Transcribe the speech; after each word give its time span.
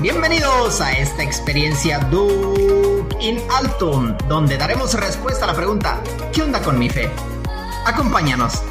Bienvenidos 0.00 0.80
a 0.80 0.92
esta 0.92 1.24
experiencia 1.24 1.98
Duke 1.98 3.16
in 3.20 3.38
Altum, 3.50 4.16
donde 4.28 4.56
daremos 4.56 4.94
respuesta 4.94 5.42
a 5.44 5.48
la 5.48 5.54
pregunta 5.54 6.00
¿qué 6.32 6.42
onda 6.42 6.62
con 6.62 6.78
mi 6.78 6.88
fe? 6.88 7.10
Acompáñanos. 7.84 8.62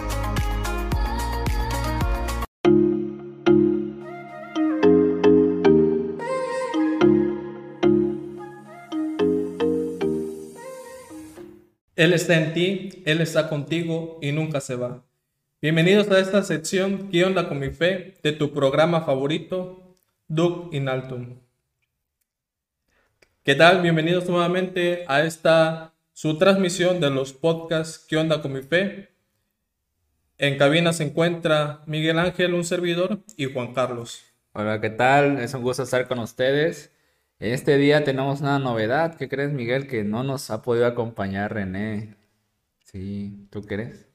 Él 11.98 12.14
está 12.14 12.38
en 12.38 12.54
ti, 12.54 13.04
Él 13.06 13.20
está 13.20 13.50
contigo 13.50 14.18
y 14.22 14.32
nunca 14.32 14.62
se 14.62 14.76
va. 14.76 15.04
Bienvenidos 15.62 16.10
a 16.10 16.20
esta 16.20 16.42
sección 16.44 17.10
¿Qué 17.12 17.26
onda 17.26 17.50
con 17.50 17.60
mi 17.60 17.72
fe? 17.72 18.14
de 18.24 18.32
tu 18.32 18.54
programa 18.54 19.02
favorito, 19.02 19.87
Duke 20.30 20.76
in 20.76 20.90
Altum. 20.90 21.40
¿Qué 23.44 23.56
tal? 23.56 23.82
Bienvenidos 23.82 24.28
nuevamente 24.28 25.06
a 25.08 25.22
esta 25.22 25.94
su 26.12 26.38
transmisión 26.38 27.00
de 27.00 27.10
los 27.10 27.32
podcasts 27.32 28.06
¿Qué 28.10 28.18
onda 28.18 28.42
con 28.42 28.52
mi 28.52 28.62
fe? 28.62 29.10
En 30.38 30.58
cabina 30.58 30.92
se 30.92 31.06
encuentra 31.06 31.82
Miguel 31.86 32.20
Ángel, 32.20 32.56
un 32.56 32.66
servidor, 32.66 33.22
y 33.38 33.46
Juan 33.46 33.74
Carlos. 33.74 34.22
Hola, 34.52 34.82
¿qué 34.82 34.90
tal? 34.90 35.40
Es 35.40 35.54
un 35.54 35.62
gusto 35.62 35.84
estar 35.84 36.10
con 36.10 36.20
ustedes. 36.20 36.92
Este 37.40 37.78
día 37.78 38.04
tenemos 38.04 38.42
una 38.42 38.60
novedad. 38.60 39.16
¿Qué 39.16 39.30
crees, 39.30 39.54
Miguel? 39.54 39.88
Que 39.88 40.04
no 40.04 40.24
nos 40.24 40.50
ha 40.52 40.62
podido 40.62 40.88
acompañar 40.88 41.54
René. 41.54 42.16
Sí, 42.84 43.48
¿tú 43.50 43.62
crees? 43.62 44.07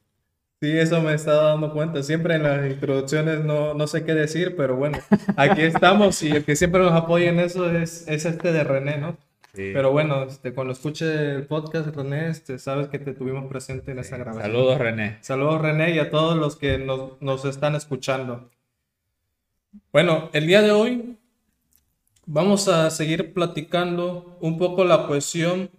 Sí, 0.63 0.71
eso 0.77 1.01
me 1.01 1.11
he 1.11 1.15
estado 1.15 1.43
dando 1.43 1.73
cuenta. 1.73 2.01
Siempre 2.03 2.35
en 2.35 2.43
las 2.43 2.71
introducciones 2.71 3.43
no, 3.43 3.73
no 3.73 3.85
sé 3.85 4.05
qué 4.05 4.13
decir, 4.13 4.55
pero 4.55 4.77
bueno, 4.77 4.97
aquí 5.35 5.61
estamos 5.61 6.23
y 6.23 6.31
el 6.31 6.45
que 6.45 6.55
siempre 6.55 6.81
nos 6.81 6.93
apoya 6.93 7.31
en 7.31 7.41
eso 7.41 7.69
es, 7.69 8.07
es 8.07 8.23
este 8.23 8.53
de 8.53 8.63
René, 8.63 8.97
¿no? 8.97 9.17
Sí. 9.53 9.71
Pero 9.73 9.91
bueno, 9.91 10.23
este, 10.23 10.53
cuando 10.53 10.71
escuche 10.71 11.35
el 11.35 11.47
podcast, 11.47 11.93
René, 11.93 12.29
este, 12.29 12.59
sabes 12.59 12.87
que 12.87 12.97
te 12.97 13.13
tuvimos 13.13 13.49
presente 13.49 13.91
en 13.91 13.99
esta 13.99 14.15
grabación. 14.15 14.53
Saludos, 14.53 14.77
René. 14.77 15.17
Saludos, 15.19 15.61
René, 15.61 15.95
y 15.95 15.99
a 15.99 16.09
todos 16.09 16.37
los 16.37 16.55
que 16.55 16.77
nos, 16.77 17.21
nos 17.21 17.43
están 17.43 17.75
escuchando. 17.75 18.49
Bueno, 19.91 20.29
el 20.31 20.47
día 20.47 20.61
de 20.61 20.71
hoy 20.71 21.17
vamos 22.25 22.69
a 22.69 22.89
seguir 22.89 23.33
platicando 23.33 24.37
un 24.39 24.57
poco 24.57 24.85
la 24.85 25.07
cuestión 25.07 25.71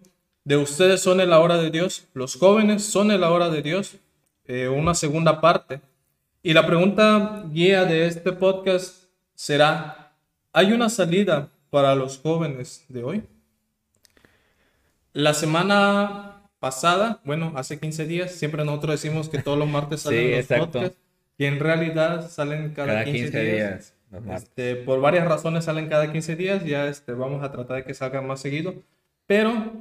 de 0.44 0.58
ustedes 0.58 1.00
son 1.00 1.22
en 1.22 1.30
la 1.30 1.40
hora 1.40 1.56
de 1.56 1.70
Dios, 1.70 2.06
los 2.12 2.36
jóvenes 2.36 2.84
son 2.84 3.10
en 3.10 3.22
la 3.22 3.30
hora 3.30 3.48
de 3.48 3.62
Dios, 3.62 3.96
eh, 4.46 4.68
una 4.68 4.94
segunda 4.94 5.40
parte. 5.40 5.80
Y 6.42 6.52
la 6.52 6.66
pregunta 6.66 7.44
guía 7.50 7.84
de 7.84 8.06
este 8.06 8.32
podcast 8.32 9.04
será, 9.34 10.12
¿hay 10.52 10.72
una 10.72 10.90
salida 10.90 11.48
para 11.70 11.94
los 11.94 12.18
jóvenes 12.18 12.84
de 12.88 13.02
hoy? 13.02 13.22
La 15.12 15.32
semana 15.32 16.42
pasada, 16.58 17.20
bueno, 17.24 17.52
hace 17.56 17.78
15 17.78 18.06
días, 18.06 18.32
siempre 18.32 18.64
nosotros 18.64 19.00
decimos 19.00 19.28
que 19.28 19.38
todos 19.42 19.58
los 19.58 19.68
martes 19.68 20.02
salen 20.02 20.20
Sí, 20.20 20.30
los 20.30 20.38
exacto. 20.40 20.66
podcasts, 20.72 20.98
y 21.38 21.44
en 21.46 21.60
realidad 21.60 22.30
salen 22.30 22.72
cada, 22.74 22.92
Cada 22.92 23.04
15, 23.04 23.22
15 23.22 23.44
días. 23.44 23.94
Este, 24.32 24.76
por 24.76 25.00
varias 25.00 25.26
razones 25.26 25.64
salen 25.64 25.88
cada 25.88 26.12
15 26.12 26.36
días, 26.36 26.64
ya 26.64 26.86
este, 26.86 27.12
vamos 27.12 27.42
a 27.42 27.50
tratar 27.50 27.78
de 27.78 27.84
que 27.84 27.94
salgan 27.94 28.26
más 28.26 28.40
seguido. 28.40 28.74
Pero 29.26 29.72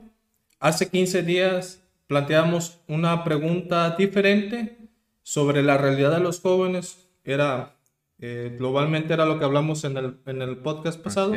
hace 0.60 0.90
15 0.90 1.22
días 1.24 1.83
planteamos 2.08 2.80
una 2.88 3.24
pregunta 3.24 3.96
diferente 3.98 4.78
sobre 5.22 5.64
la 5.64 5.78
realidad 5.78 6.12
de 6.12 6.20
los 6.20 6.42
jóvenes. 6.42 7.10
Era, 7.24 7.76
eh, 8.20 8.56
globalmente 8.58 9.14
era 9.14 9.26
lo 9.26 9.40
que 9.40 9.46
hablamos 9.46 9.84
en 9.84 9.98
el, 9.98 10.18
en 10.26 10.42
el 10.42 10.58
podcast 10.58 11.02
pasado. 11.02 11.34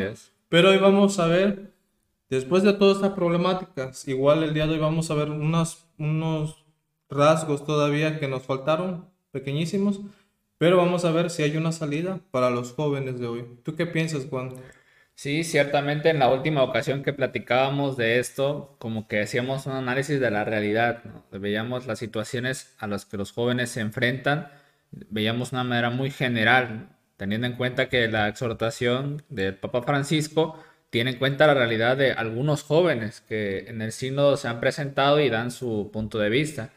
Pero 0.48 0.70
hoy 0.70 0.78
vamos 0.78 1.19
a 1.19 1.27
ver, 1.27 1.73
después 2.28 2.62
de 2.62 2.73
todas 2.73 2.97
estas 2.97 3.12
problemáticas, 3.12 4.07
igual 4.08 4.42
el 4.42 4.55
día 4.55 4.67
de 4.67 4.74
hoy 4.74 4.79
vamos 4.79 5.11
a 5.11 5.14
ver 5.14 5.30
unos, 5.30 5.86
unos 5.98 6.64
rasgos 7.08 7.64
todavía 7.64 8.19
que 8.19 8.29
nos 8.29 8.42
faltaron, 8.42 9.08
pequeñísimos, 9.30 10.01
pero 10.58 10.77
vamos 10.77 11.05
a 11.05 11.13
ver 11.13 11.30
si 11.30 11.42
hay 11.42 11.57
una 11.57 11.73
salida 11.73 12.20
para 12.30 12.51
los 12.51 12.73
jóvenes 12.73 13.20
de 13.20 13.27
hoy. 13.27 13.45
¿Tú 13.63 13.74
qué 13.74 13.86
piensas, 13.86 14.27
Juan? 14.29 14.55
Sí, 15.18 15.44
ciertamente 15.44 16.10
en 16.10 16.18
la 16.18 16.28
última 16.30 16.62
ocasión 16.62 17.02
que 17.02 17.12
platicábamos 17.14 17.96
de 17.96 18.18
esto, 18.18 18.77
como 18.78 19.08
que 19.08 19.22
hacíamos 19.22 19.64
un 19.66 19.72
análisis 19.72 20.20
de 20.20 20.30
la 20.30 20.44
realidad. 20.44 21.02
Veíamos 21.32 21.86
las 21.86 21.98
situaciones 21.98 22.74
a 22.78 22.86
las 22.86 23.06
que 23.06 23.16
los 23.16 23.32
jóvenes 23.32 23.70
se 23.70 23.80
enfrentan, 23.80 24.48
veíamos 24.90 25.52
una 25.52 25.64
manera 25.64 25.88
muy 25.90 26.10
general, 26.10 26.90
teniendo 27.16 27.46
en 27.46 27.54
cuenta 27.54 27.88
que 27.88 28.08
la 28.08 28.28
exhortación 28.28 29.22
del 29.30 29.54
Papa 29.56 29.82
Francisco 29.82 30.62
tiene 30.90 31.12
en 31.12 31.18
cuenta 31.18 31.46
la 31.46 31.54
realidad 31.54 31.96
de 31.96 32.12
algunos 32.12 32.62
jóvenes 32.62 33.22
que 33.22 33.68
en 33.68 33.80
el 33.83 33.92
sínodo 33.92 34.36
se 34.36 34.48
han 34.48 34.60
presentado 34.60 35.20
y 35.20 35.30
dan 35.30 35.50
su 35.50 35.90
punto 35.92 36.18
de 36.18 36.28
vista. 36.28 36.70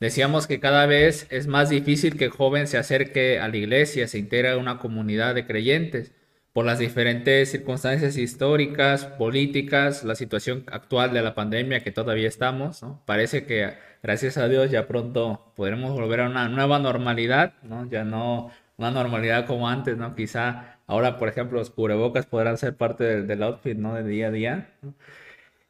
Decíamos 0.00 0.46
que 0.46 0.60
cada 0.60 0.86
vez 0.86 1.26
es 1.30 1.46
más 1.46 1.68
difícil 1.70 2.16
que 2.16 2.26
el 2.26 2.30
joven 2.30 2.66
se 2.66 2.78
acerque 2.78 3.38
a 3.40 3.48
la 3.48 3.56
iglesia, 3.58 4.08
se 4.08 4.18
integre 4.18 4.50
a 4.50 4.56
una 4.58 4.78
comunidad 4.78 5.34
de 5.34 5.46
creyentes 5.46 6.12
por 6.54 6.64
las 6.64 6.78
diferentes 6.78 7.50
circunstancias 7.50 8.16
históricas, 8.16 9.06
políticas, 9.06 10.04
la 10.04 10.14
situación 10.14 10.64
actual 10.70 11.12
de 11.12 11.20
la 11.20 11.34
pandemia 11.34 11.80
que 11.80 11.90
todavía 11.90 12.28
estamos, 12.28 12.80
¿no? 12.80 13.02
Parece 13.06 13.44
que 13.44 13.74
gracias 14.04 14.36
a 14.36 14.46
Dios 14.48 14.70
ya 14.70 14.86
pronto 14.86 15.52
podremos 15.56 15.90
volver 15.92 16.20
a 16.20 16.28
una 16.28 16.48
nueva 16.48 16.78
normalidad, 16.78 17.54
¿no? 17.64 17.90
Ya 17.90 18.04
no 18.04 18.52
una 18.76 18.92
normalidad 18.92 19.46
como 19.46 19.68
antes, 19.68 19.96
¿no? 19.96 20.14
Quizá 20.14 20.78
ahora, 20.86 21.18
por 21.18 21.28
ejemplo, 21.28 21.58
los 21.58 21.70
cubrebocas 21.70 22.26
podrán 22.26 22.56
ser 22.56 22.76
parte 22.76 23.02
del, 23.02 23.26
del 23.26 23.42
outfit, 23.42 23.76
¿no? 23.76 23.94
De 23.94 24.04
día 24.04 24.28
a 24.28 24.30
día. 24.30 24.70
¿no? 24.80 24.94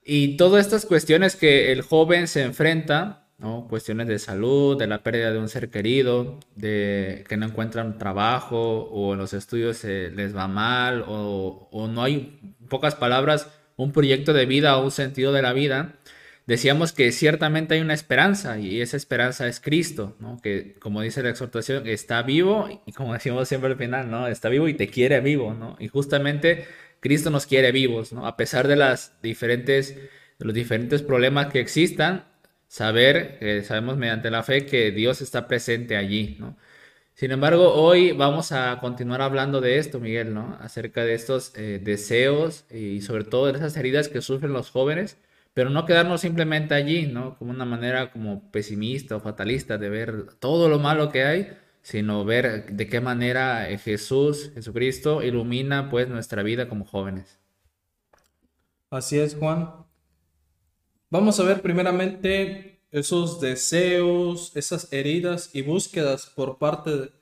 Y 0.04 0.36
todas 0.36 0.66
estas 0.66 0.84
cuestiones 0.84 1.34
que 1.34 1.72
el 1.72 1.80
joven 1.80 2.28
se 2.28 2.42
enfrenta, 2.42 3.23
¿no? 3.38 3.66
Cuestiones 3.68 4.08
de 4.08 4.18
salud, 4.18 4.78
de 4.78 4.86
la 4.86 5.02
pérdida 5.02 5.32
de 5.32 5.38
un 5.38 5.48
ser 5.48 5.70
querido, 5.70 6.40
de 6.56 7.24
que 7.28 7.36
no 7.36 7.46
encuentran 7.46 7.98
trabajo 7.98 8.84
o 8.84 9.12
en 9.12 9.18
los 9.18 9.32
estudios 9.32 9.78
se 9.78 10.10
les 10.10 10.36
va 10.36 10.48
mal 10.48 11.04
o, 11.06 11.68
o 11.70 11.88
no 11.88 12.02
hay, 12.02 12.38
en 12.42 12.68
pocas 12.68 12.94
palabras, 12.94 13.48
un 13.76 13.92
proyecto 13.92 14.32
de 14.32 14.46
vida 14.46 14.76
o 14.76 14.84
un 14.84 14.90
sentido 14.90 15.32
de 15.32 15.42
la 15.42 15.52
vida. 15.52 15.96
Decíamos 16.46 16.92
que 16.92 17.10
ciertamente 17.10 17.74
hay 17.74 17.80
una 17.80 17.94
esperanza 17.94 18.58
y 18.58 18.82
esa 18.82 18.98
esperanza 18.98 19.48
es 19.48 19.60
Cristo, 19.60 20.14
¿no? 20.20 20.38
Que 20.42 20.74
como 20.78 21.00
dice 21.00 21.22
la 21.22 21.30
exhortación, 21.30 21.86
está 21.86 22.22
vivo 22.22 22.82
y 22.86 22.92
como 22.92 23.14
decimos 23.14 23.48
siempre 23.48 23.70
al 23.70 23.78
final, 23.78 24.10
¿no? 24.10 24.28
Está 24.28 24.50
vivo 24.50 24.68
y 24.68 24.74
te 24.74 24.88
quiere 24.88 25.20
vivo, 25.20 25.54
¿no? 25.54 25.76
Y 25.80 25.88
justamente 25.88 26.66
Cristo 27.00 27.30
nos 27.30 27.46
quiere 27.46 27.72
vivos, 27.72 28.12
¿no? 28.12 28.26
A 28.26 28.36
pesar 28.36 28.68
de 28.68 28.76
las 28.76 29.20
diferentes, 29.22 29.94
de 29.94 30.44
los 30.44 30.54
diferentes 30.54 31.00
problemas 31.02 31.50
que 31.50 31.60
existan, 31.60 32.26
saber, 32.74 33.38
que 33.38 33.62
sabemos 33.62 33.96
mediante 33.96 34.30
la 34.32 34.42
fe 34.42 34.66
que 34.66 34.90
Dios 34.90 35.20
está 35.22 35.46
presente 35.46 35.96
allí, 35.96 36.36
¿no? 36.40 36.56
Sin 37.14 37.30
embargo, 37.30 37.72
hoy 37.74 38.12
vamos 38.12 38.50
a 38.52 38.80
continuar 38.80 39.22
hablando 39.22 39.60
de 39.60 39.78
esto, 39.78 40.00
Miguel, 40.00 40.34
¿no? 40.34 40.58
Acerca 40.60 41.04
de 41.04 41.14
estos 41.14 41.52
eh, 41.56 41.80
deseos 41.82 42.64
y 42.72 43.00
sobre 43.02 43.24
todo 43.24 43.46
de 43.46 43.52
esas 43.58 43.76
heridas 43.76 44.08
que 44.08 44.20
sufren 44.22 44.52
los 44.52 44.70
jóvenes, 44.70 45.18
pero 45.54 45.70
no 45.70 45.86
quedarnos 45.86 46.22
simplemente 46.22 46.74
allí, 46.74 47.06
¿no? 47.06 47.38
Como 47.38 47.52
una 47.52 47.64
manera 47.64 48.10
como 48.12 48.50
pesimista 48.50 49.16
o 49.16 49.20
fatalista 49.20 49.78
de 49.78 49.90
ver 49.90 50.24
todo 50.40 50.68
lo 50.68 50.80
malo 50.80 51.12
que 51.12 51.24
hay, 51.24 51.56
sino 51.82 52.24
ver 52.24 52.66
de 52.72 52.88
qué 52.88 53.00
manera 53.00 53.70
eh, 53.70 53.78
Jesús, 53.78 54.50
Jesucristo, 54.54 55.22
ilumina 55.22 55.90
pues 55.90 56.08
nuestra 56.08 56.42
vida 56.42 56.68
como 56.68 56.84
jóvenes. 56.86 57.38
Así 58.90 59.18
es, 59.20 59.36
Juan. 59.36 59.83
Vamos 61.14 61.38
a 61.38 61.44
ver 61.44 61.62
primeramente 61.62 62.80
esos 62.90 63.40
deseos, 63.40 64.50
esas 64.56 64.92
heridas 64.92 65.54
y 65.54 65.62
búsquedas 65.62 66.26
por 66.26 66.58
parte 66.58 67.12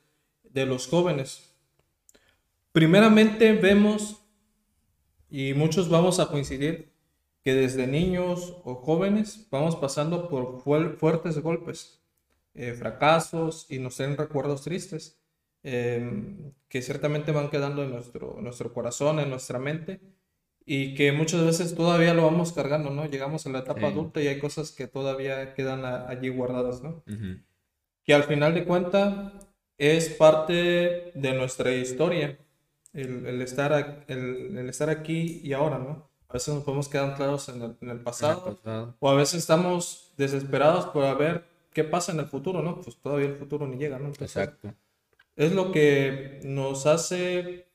de, 0.44 0.64
los 0.64 0.86
jóvenes. 0.86 1.54
Primeramente 2.72 3.53
vemos, 3.53 4.24
y 5.28 5.53
muchos 5.53 5.91
vamos 5.91 6.21
a 6.21 6.28
coincidir, 6.28 6.91
que 7.44 7.53
desde 7.53 7.86
niños 7.86 8.56
o 8.65 8.77
jóvenes 8.77 9.47
vamos 9.50 9.77
pasando 9.77 10.30
por 10.30 10.65
fuer- 10.65 10.97
fuertes 10.97 11.38
golpes, 11.41 12.00
eh, 12.54 12.72
fracasos 12.72 13.66
y 13.68 13.78
nos 13.78 13.97
traen 13.97 14.16
recuerdos 14.16 14.62
tristes, 14.62 15.21
eh, 15.65 16.50
que 16.71 16.80
ciertamente 16.80 17.30
van 17.30 17.50
quedando 17.50 17.83
en 17.83 17.91
nuestro, 17.91 18.38
en 18.38 18.45
nuestro 18.45 18.72
corazón, 18.72 19.21
en 19.21 19.28
nuestra 19.28 19.59
mente, 19.59 20.00
y 20.64 20.94
que 20.94 21.12
muchas 21.12 21.44
veces 21.44 21.74
todavía 21.74 22.14
lo 22.14 22.24
vamos 22.24 22.53
cargando, 22.53 22.91
¿no? 22.91 23.06
Llegamos 23.06 23.47
a 23.47 23.50
la 23.50 23.60
etapa 23.60 23.80
Sí. 23.80 23.86
adulta 23.86 24.20
y 24.22 24.28
hay 24.28 24.38
cosas 24.38 24.70
que 24.72 24.86
todavía 24.86 25.54
quedan 25.54 25.84
a- 25.84 26.09
allí 26.09 26.28
guardadas, 26.28 26.82
¿no? 26.82 27.03
Ujú. 27.06 27.41
que 28.04 28.14
al 28.14 28.24
final 28.24 28.53
de 28.54 28.64
cuentas 28.64 29.32
es 29.78 30.09
parte 30.09 31.12
de 31.14 31.32
nuestra 31.34 31.72
historia, 31.72 32.36
el, 32.92 33.26
el 33.26 33.41
estar, 33.42 33.72
a- 33.72 34.04
el, 34.09 34.56
el 34.59 34.68
estar 34.68 34.91
aquí 34.91 35.41
y 35.44 35.53
ahora, 35.53 35.78
¿no? 35.78 36.10
A 36.28 36.32
veces 36.34 36.53
nos 36.54 36.64
podemos 36.64 36.88
quedar 36.88 37.10
anclados 37.10 37.48
en 37.48 37.62
el, 37.62 37.76
en 37.80 37.91
el 37.91 38.00
pasado, 38.00 38.56
pasado. 38.56 38.97
o 38.98 39.09
a 39.10 39.14
veces 39.14 39.38
estamos 39.41 40.12
desesperados 40.16 40.86
por 40.86 41.16
ver 41.16 41.44
qué 41.72 41.84
pasa 41.84 42.10
en 42.12 42.18
el 42.20 42.26
futuro, 42.26 42.60
¿no? 42.62 42.80
Pues 42.80 42.97
todavía 42.97 43.26
el 43.28 43.36
futuro 43.36 43.66
ni 43.68 43.76
llega, 43.76 43.98
¿no? 43.98 44.06
Entonces, 44.06 44.36
Exacto. 44.36 44.74
es 45.36 45.53
lo 45.53 45.70
que 45.72 46.41
nos 46.44 46.86
hace 46.86 47.66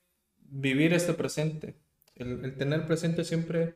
vivir 0.41 0.93
este 0.93 1.13
presente, 1.13 1.75
El, 2.19 2.55
tener 2.57 2.85
presente 2.85 3.23
siempre 3.23 3.75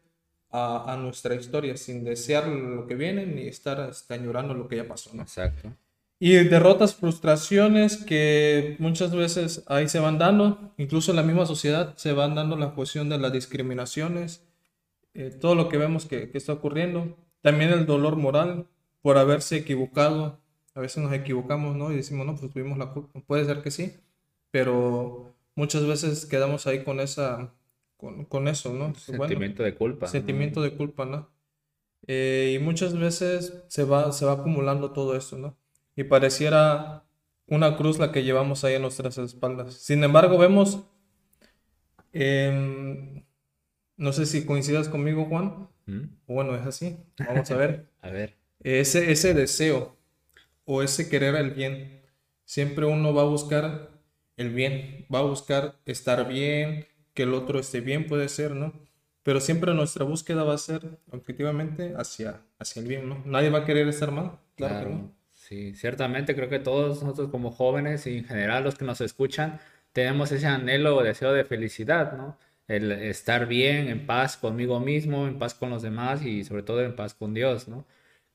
a, 0.50 0.98
nuestra 1.00 1.36
historia, 1.36 1.78
sin 1.78 2.04
desear 2.04 2.48
lo 2.48 2.86
que 2.86 2.96
viene 2.96 3.26
ni 3.26 3.48
estar 3.48 3.80
hasta 3.80 4.16
añorando 4.16 4.54
lo 4.54 4.68
que 4.68 4.78
ya 4.78 4.88
pasó, 4.88 5.12
¿no? 5.14 5.22
Exacto. 5.22 5.74
Y 6.20 6.34
derrotas, 6.34 6.94
frustraciones 6.94 7.98
que 7.98 8.76
muchas 8.78 9.16
veces 9.16 9.64
ahí 9.68 9.90
se 9.90 10.00
van 10.00 10.20
dando, 10.20 10.74
incluso 10.78 11.12
en 11.12 11.18
la 11.18 11.24
misma 11.24 11.46
sociedad 11.46 11.96
se 11.98 12.14
van 12.14 12.36
dando 12.36 12.58
la 12.58 12.76
cuestión 12.76 13.10
de 13.10 13.18
las 13.18 13.34
discriminaciones, 13.34 14.44
eh, 15.14 15.32
todo 15.32 15.56
lo 15.56 15.68
que 15.68 15.78
vemos 15.78 16.06
que, 16.06 16.30
que, 16.30 16.38
está 16.38 16.54
ocurriendo. 16.54 17.18
También 17.42 17.72
el 17.72 17.86
dolor 17.86 18.18
moral 18.18 18.68
por 19.02 19.18
haberse 19.18 19.58
equivocado. 19.58 20.40
A 20.76 20.80
veces 20.80 21.04
nos 21.04 21.12
equivocamos, 21.12 21.76
¿no? 21.76 21.92
Y 21.92 21.96
decimos, 21.96 22.26
no, 22.26 22.36
pues 22.36 22.52
tuvimos 22.52 22.78
la 22.78 22.92
culpa. 22.92 23.20
Puede 23.26 23.46
ser 23.46 23.62
que 23.62 23.72
sí, 23.72 23.94
pero 24.52 25.34
muchas 25.56 25.86
veces 25.86 26.26
quedamos 26.26 26.68
ahí 26.68 26.84
con 26.84 27.00
esa, 27.00 27.52
con, 28.02 28.26
con 28.26 28.48
eso, 28.48 28.74
¿no? 28.74 28.96
Sentimiento 28.96 29.62
de 29.62 29.76
culpa. 29.76 30.08
Sentimiento 30.08 30.62
de 30.64 30.76
culpa, 30.76 31.06
¿no? 31.06 31.30
Eh, 32.08 32.58
y 32.60 32.64
muchas 32.64 32.98
veces 32.98 33.64
se 33.68 33.84
va, 33.84 34.12
se 34.12 34.26
va 34.26 34.34
acumulando 34.34 34.92
todo 34.92 35.16
esto, 35.16 35.38
¿no? 35.38 35.56
Y 35.96 36.04
pareciera 36.04 37.06
una 37.46 37.78
cruz 37.78 38.00
la 38.00 38.12
que 38.12 38.24
llevamos 38.24 38.64
ahí 38.64 38.74
en 38.74 38.82
nuestras 38.82 39.20
espaldas. 39.20 39.76
Sin 39.76 40.04
embargo, 40.04 40.40
vemos, 40.40 40.84
no 43.98 44.14
sé 44.14 44.26
si 44.26 44.46
coincidas 44.46 44.90
conmigo, 44.90 45.26
Juan, 45.26 45.70
¿Mm? 45.86 46.06
bueno, 46.26 46.56
es 46.56 46.66
así, 46.66 46.98
vamos 47.20 47.52
a 47.52 47.56
ver. 47.56 47.88
a 48.02 48.10
ver. 48.10 48.36
Ese, 48.62 49.12
ese 49.12 49.36
deseo 49.36 49.96
o 50.66 50.82
ese 50.82 51.08
querer 51.08 51.36
el 51.36 51.52
bien, 51.52 52.02
siempre 52.46 52.86
uno 52.86 53.14
va 53.14 53.22
a 53.22 53.26
buscar 53.26 53.92
el 54.38 54.50
bien, 54.50 55.06
va 55.14 55.20
a 55.20 55.24
buscar 55.24 55.80
estar 55.86 56.28
bien, 56.28 56.88
que 57.14 57.24
el 57.24 57.34
otro 57.34 57.60
esté 57.60 57.82
bien, 57.82 58.08
puede 58.08 58.30
ser, 58.30 58.52
¿no? 58.56 58.74
Pero 59.24 59.40
siempre 59.40 59.74
nuestra 59.74 60.04
búsqueda 60.06 60.44
va 60.44 60.56
a 60.56 60.58
ser 60.58 61.00
objetivamente 61.12 61.94
hacia, 61.96 62.42
hacia 62.60 62.82
el 62.82 62.88
bien, 62.88 63.10
¿no? 63.10 63.22
Nadie 63.26 63.50
va 63.50 63.60
a 63.60 63.66
querer 63.66 63.88
estar 63.88 64.12
mal, 64.12 64.40
claro, 64.56 64.90
que 64.90 64.96
no. 64.96 65.16
Sí, 65.30 65.76
ciertamente 65.76 66.36
creo 66.36 66.50
que 66.50 66.60
todos 66.60 67.04
nosotros 67.04 67.30
como 67.30 67.52
jóvenes 67.52 68.08
y 68.08 68.20
en 68.20 68.26
general 68.26 68.64
los 68.64 68.76
que 68.76 68.86
nos 68.86 69.02
escuchan 69.02 69.60
tenemos 69.92 70.32
ese 70.32 70.48
anhelo 70.48 70.96
o 70.98 71.04
deseo 71.04 71.34
de 71.34 71.44
felicidad, 71.44 72.14
¿no? 72.14 72.38
El 72.68 72.92
estar 72.92 73.48
bien, 73.48 73.90
en 73.90 74.06
paz 74.06 74.38
conmigo 74.38 74.80
mismo, 74.80 75.28
en 75.28 75.38
paz 75.40 75.54
con 75.54 75.70
los 75.70 75.82
demás 75.82 76.24
y 76.24 76.44
sobre 76.44 76.64
todo 76.64 76.82
en 76.82 76.96
paz 76.96 77.14
con 77.14 77.34
Dios, 77.34 77.68
¿no? 77.68 77.86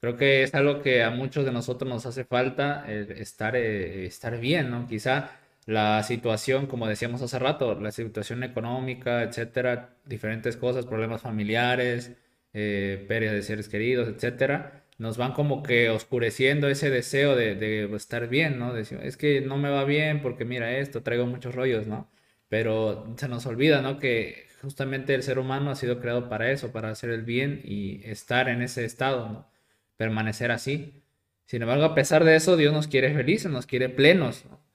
Creo 0.01 0.17
que 0.17 0.43
es 0.43 0.55
algo 0.55 0.83
que 0.83 1.03
a 1.03 1.11
muchos 1.11 1.45
de 1.45 1.53
nosotros 1.53 1.89
nos 1.89 2.07
hace 2.07 2.25
falta, 2.25 2.85
estar, 2.93 3.57
eh, 3.57 4.07
estar 4.07 4.39
bien, 4.39 4.71
¿no? 4.71 4.87
Quizá 4.87 5.31
la 5.67 6.03
situación, 6.05 6.67
como 6.67 6.87
decíamos 6.89 7.23
hace 7.23 7.39
rato, 7.39 7.79
la 7.81 7.93
situación 7.93 8.45
económica, 8.45 9.23
etcétera, 9.23 9.97
diferentes 10.07 10.57
cosas, 10.57 10.87
problemas 10.87 11.23
familiares, 11.23 12.13
eh, 12.53 13.07
de 13.09 13.43
seres 13.43 13.69
queridos, 13.69 14.09
etcétera, 14.09 14.85
nos 14.99 15.19
van 15.19 15.33
como 15.33 15.63
que 15.63 15.91
oscureciendo 15.91 16.69
ese 16.69 16.91
deseo 16.91 17.37
de, 17.37 17.85
estar 17.95 18.29
bien, 18.29 18.59
¿no? 18.59 18.77
es 18.77 19.17
que 19.17 19.41
no 19.43 19.59
me 19.59 19.71
va 19.71 19.85
bien 19.85 20.23
porque 20.23 20.45
mira 20.45 20.79
esto, 20.79 21.03
traigo 21.03 21.27
muchos 21.27 21.55
rollos, 21.55 21.87
¿no? 21.87 22.11
Pero 22.49 23.15
se 23.19 23.29
nos 23.29 23.45
olvida, 23.47 23.83
¿no? 23.83 23.99
Que 23.99 24.47
justamente 24.63 25.15
el 25.15 25.23
ser 25.23 25.39
humano 25.39 25.71
ha 25.71 25.75
sido 25.75 26.01
creado 26.01 26.29
para 26.29 26.51
eso, 26.53 26.73
para 26.73 26.91
hacer 26.91 27.11
el 27.11 27.23
bien 27.23 27.61
y 27.65 28.03
estar 28.05 28.49
en 28.49 28.63
ese 28.63 28.85
estado, 28.85 29.29
¿no? 29.29 29.51
Permanecer 29.97 30.51
así. 30.53 31.03
Sin 31.47 31.63
embargo, 31.63 31.85
a 31.85 31.95
pesar 31.95 32.25
de 32.25 32.37
eso, 32.37 32.57
Dios 32.57 32.73
nos 32.73 32.89
quiere 32.89 33.13
felices, 33.15 33.51
nos 33.51 33.67
quiere 33.67 33.89
plenos, 33.89 34.45
¿no? 34.47 34.66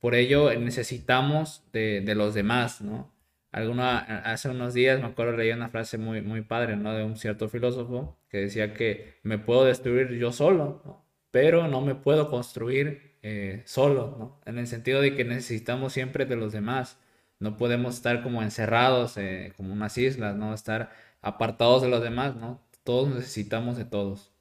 Por 0.00 0.14
ello 0.14 0.52
necesitamos 0.58 1.64
de, 1.72 2.02
los 2.14 2.34
demás, 2.34 2.80
¿no? 2.80 3.12
Alguna, 3.50 3.98
hace 3.98 4.48
unos 4.50 4.74
días 4.74 5.00
me 5.00 5.06
acuerdo 5.06 5.36
leí 5.36 5.50
una 5.50 5.70
frase 5.70 5.98
muy, 5.98 6.20
muy 6.22 6.42
padre, 6.42 6.76
¿no? 6.76 6.94
De 6.94 7.02
un 7.04 7.16
cierto 7.16 7.48
filósofo 7.48 8.18
que 8.28 8.38
decía 8.38 8.74
que 8.74 9.18
me 9.22 9.38
puedo 9.38 9.64
destruir 9.64 10.10
yo 10.18 10.32
solo, 10.32 11.04
pero 11.30 11.66
no 11.68 11.80
me 11.80 11.94
puedo 11.94 12.30
construir 12.30 13.18
eh, 13.22 13.62
solo, 13.66 14.16
¿no? 14.18 14.40
En 14.46 14.58
el 14.58 14.66
sentido 14.66 15.00
de 15.00 15.14
que 15.16 15.24
necesitamos 15.24 15.92
siempre 15.92 16.26
de 16.26 16.36
los 16.36 16.52
demás. 16.52 16.98
No 17.40 17.56
podemos 17.56 17.94
estar 17.96 18.22
como 18.22 18.42
encerrados, 18.42 19.16
eh, 19.16 19.52
como 19.56 19.72
unas 19.72 19.96
islas, 19.98 20.36
¿no? 20.36 20.54
Estar 20.54 20.90
apartados 21.22 21.82
de 21.82 21.88
los 21.88 22.02
demás, 22.02 22.36
¿no? 22.36 22.60
Todos 22.84 23.08
necesitamos 23.08 23.76
de 23.76 23.84
todos. 23.84 24.32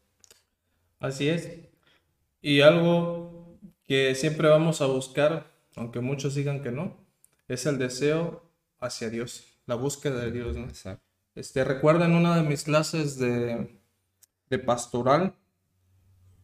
Así 1.00 1.30
es. 1.30 1.50
Y 2.42 2.62
algo 2.62 3.37
que 3.88 4.16
siempre 4.16 4.50
vamos 4.50 4.81
a 4.81 4.86
buscar, 4.86 5.51
aunque 5.75 6.00
muchos 6.00 6.36
digan 6.36 6.62
que 6.62 6.72
no, 6.72 6.98
es 7.48 7.66
el 7.66 7.78
deseo 7.78 8.44
hacia 8.80 9.10
Dios, 9.10 9.45
la 9.66 9.75
búsqueda 9.75 10.19
de 10.19 10.31
Dios. 10.31 10.57
¿no? 10.57 10.66
Exacto. 10.66 11.04
Este, 11.36 11.63
recuerda 11.63 12.06
en 12.06 12.16
una 12.16 12.36
de 12.36 12.48
mis 12.48 12.63
clases 12.63 13.18
de, 13.18 13.80
de 14.50 14.60
pastoral, 14.60 15.36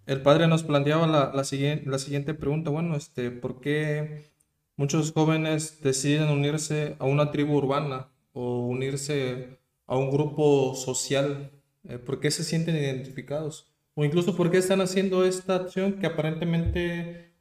el 0.05 0.21
padre 0.21 0.47
nos 0.47 0.63
planteaba 0.63 1.07
la, 1.07 1.31
la, 1.33 1.43
siguiente, 1.43 1.89
la 1.89 1.97
siguiente 1.97 2.33
pregunta, 2.33 2.69
bueno, 2.69 2.95
este, 2.95 3.31
¿por 3.31 3.59
qué 3.59 4.31
muchos 4.75 5.11
jóvenes 5.11 5.81
deciden 5.81 6.29
unirse 6.29 6.95
a 6.99 7.05
una 7.05 7.31
tribu 7.31 7.57
urbana 7.57 8.09
o 8.33 8.67
unirse 8.67 9.59
a 9.87 9.97
un 9.97 10.11
grupo 10.11 10.75
social? 10.75 11.51
Eh, 11.87 11.97
¿Por 11.97 12.19
qué 12.19 12.31
se 12.31 12.43
sienten 12.43 12.75
identificados? 12.75 13.73
O 13.95 14.03
incluso 14.03 14.35
por 14.35 14.51
qué 14.51 14.57
están 14.57 14.81
haciendo 14.81 15.25
esta 15.25 15.55
acción 15.55 15.93
que 15.93 16.07
aparentemente 16.07 17.32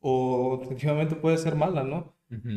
o 0.00 0.60
efectivamente 0.62 1.16
puede 1.16 1.38
ser 1.38 1.54
mala, 1.54 1.82
¿no? 1.82 2.14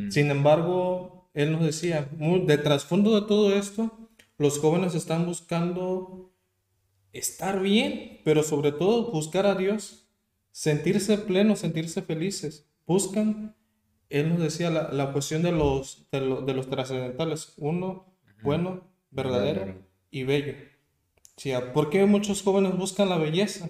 Sin 0.09 0.29
embargo, 0.31 1.29
él 1.33 1.53
nos 1.53 1.61
decía, 1.61 2.09
de 2.11 2.57
trasfondo 2.57 3.19
de 3.19 3.25
todo 3.25 3.53
esto, 3.55 4.09
los 4.37 4.59
jóvenes 4.59 4.95
están 4.95 5.25
buscando 5.25 6.33
estar 7.13 7.61
bien, 7.61 8.19
pero 8.25 8.43
sobre 8.43 8.71
todo 8.71 9.11
buscar 9.11 9.45
a 9.45 9.55
Dios, 9.55 10.09
sentirse 10.51 11.17
plenos, 11.17 11.59
sentirse 11.59 12.01
felices. 12.01 12.69
Buscan, 12.85 13.55
él 14.09 14.29
nos 14.29 14.39
decía, 14.39 14.69
la, 14.69 15.13
cuestión 15.13 15.41
de 15.41 15.53
los, 15.53 16.07
de, 16.11 16.53
los 16.53 16.69
trascendentales, 16.69 17.53
uno, 17.57 18.13
bueno, 18.43 18.81
verdadero 19.09 19.75
y 20.09 20.23
bello. 20.23 20.55
¿Por 21.73 21.89
qué 21.89 22.05
muchos 22.05 22.43
jóvenes 22.43 22.77
buscan 22.77 23.09
la 23.09 23.17
belleza? 23.17 23.69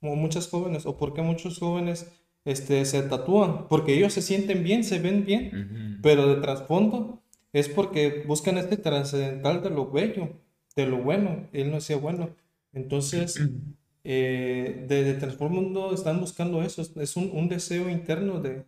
Muchas 0.00 0.48
jóvenes, 0.48 0.86
o 0.86 0.96
por 0.96 1.14
qué 1.14 1.22
muchos 1.22 1.58
jóvenes 1.58 2.12
este, 2.44 2.84
se 2.84 3.02
tatúan, 3.02 3.68
porque 3.68 3.94
ellos 3.94 4.12
se 4.12 4.22
sienten 4.22 4.62
bien, 4.62 4.84
se 4.84 4.98
ven 4.98 5.24
bien, 5.24 5.98
pero 6.02 6.34
de 6.34 6.40
trasfondo 6.40 7.22
es 7.52 7.68
porque 7.68 8.24
buscan 8.26 8.58
este 8.58 8.76
trascendental 8.76 9.62
de 9.62 9.70
lo 9.70 9.90
bello, 9.90 10.40
de 10.76 10.86
lo 10.86 10.98
bueno. 10.98 11.48
Él 11.52 11.70
no 11.70 11.76
decía 11.76 11.96
bueno. 11.96 12.30
Entonces, 12.72 13.40
eh, 14.04 14.84
de, 14.88 15.14
trasfondo 15.14 15.94
están 15.94 16.20
buscando 16.20 16.62
eso, 16.62 16.82
es 16.82 17.16
un, 17.16 17.48
deseo 17.48 17.88
interno 17.88 18.40
de, 18.40 18.64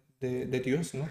Dios, 0.65 0.95
¿no? 0.95 1.09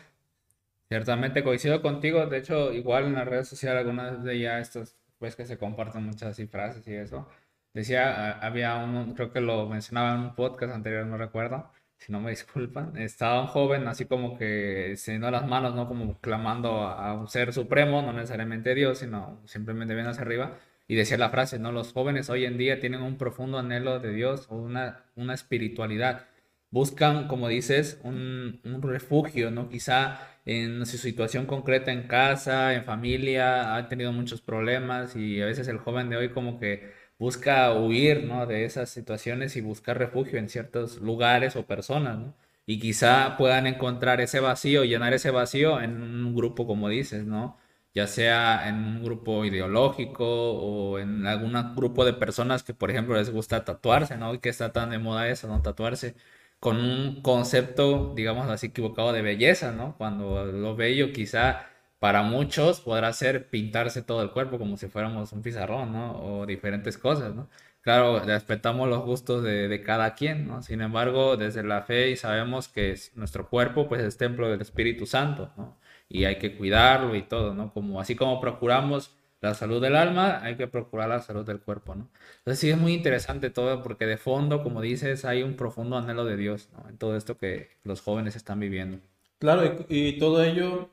Ciertamente 0.88 1.44
coincido 1.44 1.82
contigo, 1.84 2.26
de 2.26 2.40
hecho, 2.40 2.74
igual 2.74 3.06
en 3.06 3.14
las 3.14 3.28
redes 3.28 3.48
sociales, 3.48 3.82
algunas 3.82 4.24
de 4.24 4.36
ellas, 4.36 4.62
estos, 4.62 4.96
pues 5.20 5.36
que 5.36 5.46
se 5.46 5.58
comparten 5.58 6.04
muchas 6.04 6.30
así 6.30 6.48
frases 6.48 6.88
y 6.88 6.96
eso. 6.96 7.28
Decía, 7.74 8.40
había 8.40 8.76
uno, 8.78 9.14
creo 9.14 9.32
que 9.32 9.42
lo 9.42 9.68
mencionaba 9.70 10.16
en 10.16 10.22
un 10.22 10.36
podcast 10.36 10.74
anterior, 10.74 11.06
no 11.06 11.18
recuerdo, 11.18 11.72
si 12.00 12.12
no 12.14 12.22
me 12.22 12.32
disculpan, 12.32 12.98
estaba 12.98 13.42
un 13.42 13.48
joven 13.48 13.88
así 13.88 14.06
como 14.06 14.38
que 14.38 14.96
se 14.98 15.20
las 15.20 15.48
manos, 15.48 15.76
¿no? 15.76 15.88
Como 15.88 16.20
clamando 16.22 16.82
a, 16.84 17.14
un 17.14 17.28
ser 17.28 17.54
supremo, 17.54 18.02
no 18.02 18.14
necesariamente 18.14 18.74
Dios, 18.74 19.00
sino 19.00 19.42
simplemente 19.46 19.96
bien 19.96 20.08
hacia 20.08 20.24
arriba. 20.24 20.58
Y 20.88 20.96
decía 20.96 21.18
la 21.18 21.30
frase, 21.30 21.60
¿no? 21.60 21.72
Los 21.72 21.94
jóvenes 21.94 22.30
hoy 22.30 22.46
en 22.46 22.58
día 22.58 22.80
tienen 22.80 23.02
un 23.04 23.18
profundo 23.18 23.60
anhelo 23.60 24.00
de 24.00 24.14
Dios 24.14 24.48
o 24.50 24.56
una, 24.56 25.04
una 25.16 25.34
espiritualidad. 25.34 26.28
Buscan, 26.72 27.28
como 27.28 27.48
dices, 27.50 28.00
un, 28.04 28.62
un 28.64 28.82
refugio, 28.82 29.52
¿no? 29.52 29.70
Quizá 29.70 30.20
en 30.46 30.86
su 30.86 30.98
situación 30.98 31.46
concreta 31.46 31.92
en 31.92 32.08
casa, 32.08 32.74
en 32.74 32.86
familia, 32.86 33.76
ha 33.76 33.90
tenido 33.90 34.12
muchos 34.14 34.42
problemas 34.42 35.16
y 35.16 35.42
a 35.42 35.46
veces 35.46 35.68
el 35.68 35.78
joven 35.78 36.10
de 36.10 36.18
hoy 36.18 36.30
como 36.30 36.60
que 36.60 36.92
busca 37.20 37.74
huir, 37.74 38.24
¿no? 38.26 38.48
De 38.48 38.66
esas 38.66 38.90
situaciones 38.90 39.56
y 39.58 39.62
buscar 39.62 39.98
refugio 40.00 40.40
en 40.40 40.50
ciertos 40.50 40.98
lugares 41.02 41.56
o 41.56 41.68
personas, 41.68 42.18
¿no? 42.20 42.36
Y 42.66 42.80
quizá 42.80 43.36
puedan 43.38 43.68
encontrar 43.68 44.22
ese 44.22 44.40
vacío, 44.40 44.84
llenar 44.86 45.14
ese 45.14 45.32
vacío 45.32 45.82
en 45.82 46.02
un 46.02 46.36
grupo, 46.36 46.68
como 46.68 46.90
dices, 46.90 47.26
¿no? 47.26 47.58
Ya 47.96 48.08
sea 48.08 48.70
en 48.70 48.76
un 48.76 49.04
grupo 49.04 49.44
ideológico 49.46 50.26
o 50.26 51.00
en 51.00 51.26
algún 51.28 51.54
grupo 51.76 52.06
de 52.06 52.14
personas 52.14 52.64
que, 52.64 52.74
por 52.76 52.92
ejemplo, 52.92 53.16
les 53.16 53.32
gusta 53.32 53.66
tatuarse, 53.66 54.18
¿no? 54.18 54.34
Y 54.36 54.40
que 54.40 54.50
está 54.50 54.72
tan 54.72 54.92
de 54.92 55.00
moda 55.00 55.28
eso, 55.30 55.48
¿no? 55.48 55.62
Tatuarse 55.62 56.16
con 56.60 56.78
un 56.78 57.22
concepto, 57.22 58.14
digamos 58.16 58.48
así, 58.50 58.68
equivocado 58.68 59.14
de 59.14 59.22
belleza, 59.22 59.72
¿no? 59.72 59.96
Cuando 59.98 60.46
lo 60.46 60.76
bello 60.76 61.12
quizá 61.14 61.66
para 62.00 62.24
muchos 62.24 62.80
podrá 62.82 63.14
ser 63.14 63.50
pintarse 63.50 64.02
todo 64.02 64.22
el 64.24 64.32
cuerpo 64.32 64.58
como 64.58 64.78
si 64.78 64.88
fuéramos 64.88 65.32
un 65.34 65.42
pizarrón, 65.42 65.94
¿no? 65.94 66.12
O 66.22 66.46
diferentes 66.46 66.98
cosas, 66.98 67.36
¿no? 67.36 67.50
Claro, 67.82 68.20
respetamos 68.20 68.90
los 68.90 69.04
gustos 69.04 69.44
de, 69.44 69.82
cada 69.86 70.14
quien, 70.16 70.48
¿no? 70.48 70.62
Sin 70.62 70.82
embargo, 70.82 71.38
desde 71.38 71.64
la 71.64 71.82
fe 71.84 72.16
sabemos 72.16 72.68
que 72.68 72.96
nuestro 73.16 73.50
cuerpo, 73.50 73.88
pues, 73.88 74.02
es 74.04 74.18
templo 74.18 74.50
del 74.50 74.62
Espíritu 74.62 75.06
Santo, 75.06 75.52
¿no? 75.58 75.78
Y 76.10 76.26
hay 76.26 76.38
que 76.38 76.58
cuidarlo 76.58 77.16
y 77.16 77.22
todo, 77.24 77.54
¿no? 77.54 77.74
Como, 77.74 78.02
así 78.02 78.16
como 78.16 78.42
procuramos 78.42 79.16
la 79.42 79.54
salud 79.54 79.82
del 79.82 79.96
alma, 79.96 80.42
hay 80.44 80.56
que 80.56 80.68
procurar 80.68 81.10
la 81.10 81.22
salud 81.22 81.46
del 81.46 81.62
cuerpo, 81.62 81.96
¿no? 81.96 82.10
Entonces 82.40 82.60
sí 82.60 82.70
es 82.70 82.78
muy 82.78 82.94
interesante 82.94 83.50
todo 83.50 83.82
porque 83.82 84.06
de 84.06 84.18
fondo, 84.18 84.64
como 84.64 84.82
dices, 84.82 85.24
hay 85.26 85.44
un 85.44 85.56
profundo 85.56 85.98
anhelo 85.98 86.26
de 86.26 86.38
Dios, 86.38 86.70
¿no? 86.74 86.90
En 86.90 86.98
todo 86.98 87.16
esto 87.16 87.38
que 87.38 87.70
los 87.84 88.02
jóvenes 88.02 88.36
están 88.36 88.60
viviendo. 88.60 89.00
Claro, 89.40 89.86
y, 89.88 90.20
todo 90.20 90.44
ello, 90.44 90.90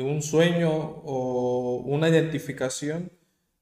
un 0.00 0.22
sueño 0.22 0.70
o 0.70 1.82
una 1.86 2.08
identificación 2.08 3.10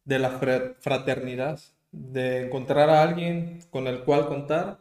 de 0.04 0.18
la 0.18 0.30
fra- 0.30 0.74
fraternidad, 0.80 1.60
de 1.92 2.46
encontrar 2.46 2.90
a 2.90 3.02
alguien 3.02 3.60
con 3.70 3.86
el 3.86 4.00
cual 4.00 4.26
contar, 4.26 4.80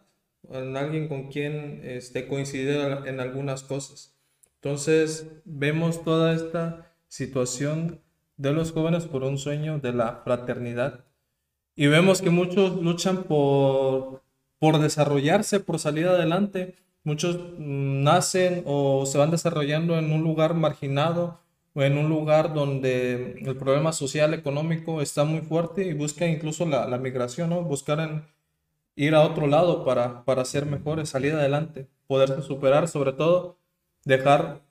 en 0.50 0.76
alguien 0.76 1.08
con 1.08 1.30
quien 1.30 1.82
este, 1.84 2.28
coincidir 2.28 2.80
en 3.06 3.20
algunas 3.20 3.64
cosas. 3.64 4.16
Entonces, 4.56 5.28
vemos 5.46 6.04
toda 6.04 6.34
esta 6.34 6.92
situación 7.08 8.02
de 8.38 8.52
los 8.52 8.72
jóvenes 8.72 9.06
por 9.06 9.24
un 9.24 9.38
sueño 9.38 9.80
de 9.80 9.94
la 9.94 10.22
fraternidad 10.24 11.06
y 11.76 11.88
vemos 11.88 12.22
que 12.22 12.30
muchos 12.30 12.82
luchan 12.82 13.24
por, 13.24 14.24
por 14.60 14.80
desarrollarse, 14.80 15.60
por 15.60 15.80
salir 15.80 16.08
adelante. 16.08 16.76
Muchos 17.04 17.38
mm, 17.58 18.04
nacen 18.04 18.64
o 18.66 19.06
se 19.06 19.18
van 19.18 19.32
desarrollando 19.32 19.98
en 19.98 20.12
un 20.12 20.24
lugar 20.24 20.54
marginado 20.54 21.40
o 21.74 21.84
en 21.84 21.98
un 21.98 22.10
lugar 22.10 22.54
donde 22.54 23.36
el 23.42 23.58
problema 23.58 23.94
social, 23.94 24.34
económico 24.34 25.02
está 25.02 25.24
muy 25.24 25.42
fuerte 25.42 25.86
y 25.86 25.94
buscan 25.94 26.30
incluso 26.30 26.66
la, 26.66 26.88
la 26.88 26.98
migración, 26.98 27.50
¿no? 27.50 27.64
Buscar 27.64 28.24
ir 28.96 29.16
a 29.16 29.22
otro 29.22 29.48
lado 29.48 29.84
para, 29.84 30.24
para 30.24 30.46
ser 30.46 30.66
mejores, 30.66 31.10
salir 31.10 31.34
adelante, 31.34 31.88
poderse 32.08 32.42
superar, 32.42 32.88
sobre 32.88 33.14
todo 33.14 33.58
dejar 34.06 34.62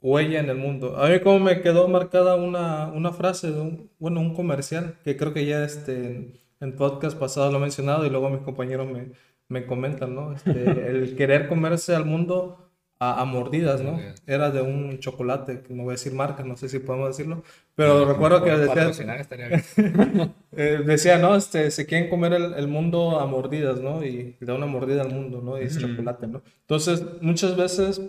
huella 0.00 0.40
en 0.40 0.50
el 0.50 0.56
mundo. 0.56 0.96
A 0.96 1.08
mí 1.08 1.20
como 1.20 1.40
me 1.40 1.60
quedó 1.62 1.88
marcada 1.88 2.36
una, 2.36 2.88
una 2.88 3.12
frase 3.12 3.50
de 3.52 3.60
un, 3.60 3.90
bueno, 3.98 4.20
un 4.20 4.34
comercial, 4.34 4.98
que 5.04 5.16
creo 5.16 5.32
que 5.32 5.46
ya 5.46 5.64
este, 5.64 6.42
en 6.60 6.76
podcast 6.76 7.18
pasado 7.18 7.50
lo 7.50 7.58
he 7.58 7.60
mencionado 7.60 8.06
y 8.06 8.10
luego 8.10 8.30
mis 8.30 8.42
compañeros 8.42 8.88
me, 8.88 9.12
me 9.52 9.66
comentan, 9.66 10.14
¿no? 10.14 10.32
Este, 10.32 10.88
el 10.88 11.14
querer 11.16 11.48
comerse 11.48 11.94
al 11.94 12.06
mundo 12.06 12.70
a, 12.98 13.20
a 13.20 13.24
mordidas, 13.24 13.82
¿no? 13.82 14.00
Era 14.26 14.50
de 14.50 14.62
un 14.62 14.98
chocolate, 14.98 15.62
que 15.62 15.74
no 15.74 15.82
voy 15.82 15.90
a 15.90 15.98
decir 15.98 16.14
marca, 16.14 16.42
no 16.42 16.56
sé 16.56 16.68
si 16.68 16.78
podemos 16.78 17.08
decirlo, 17.08 17.42
pero 17.74 18.04
recuerdo 18.04 18.42
que 18.42 18.50
decía, 18.50 18.90
eh, 20.56 20.80
decía, 20.86 21.18
¿no? 21.18 21.36
Este, 21.36 21.70
se 21.70 21.86
quieren 21.86 22.08
comer 22.08 22.32
el, 22.32 22.54
el 22.54 22.68
mundo 22.68 23.20
a 23.20 23.26
mordidas, 23.26 23.80
¿no? 23.80 24.04
Y 24.04 24.36
da 24.40 24.54
una 24.54 24.66
mordida 24.66 25.02
al 25.02 25.10
mundo, 25.10 25.42
¿no? 25.42 25.60
Y 25.60 25.64
es 25.64 25.78
chocolate, 25.78 26.26
¿no? 26.26 26.42
Entonces, 26.60 27.04
muchas 27.20 27.56
veces 27.56 28.00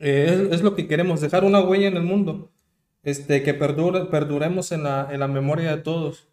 eh, 0.00 0.48
es, 0.48 0.54
es 0.54 0.62
lo 0.62 0.74
que 0.74 0.88
queremos, 0.88 1.20
dejar 1.20 1.44
una 1.44 1.60
huella 1.60 1.88
en 1.88 1.96
el 1.96 2.02
mundo, 2.02 2.50
este, 3.02 3.42
que 3.42 3.54
perdure, 3.54 4.06
perduremos 4.06 4.72
en 4.72 4.82
la, 4.82 5.08
en 5.12 5.20
la 5.20 5.28
memoria 5.28 5.76
de 5.76 5.82
todos. 5.82 6.29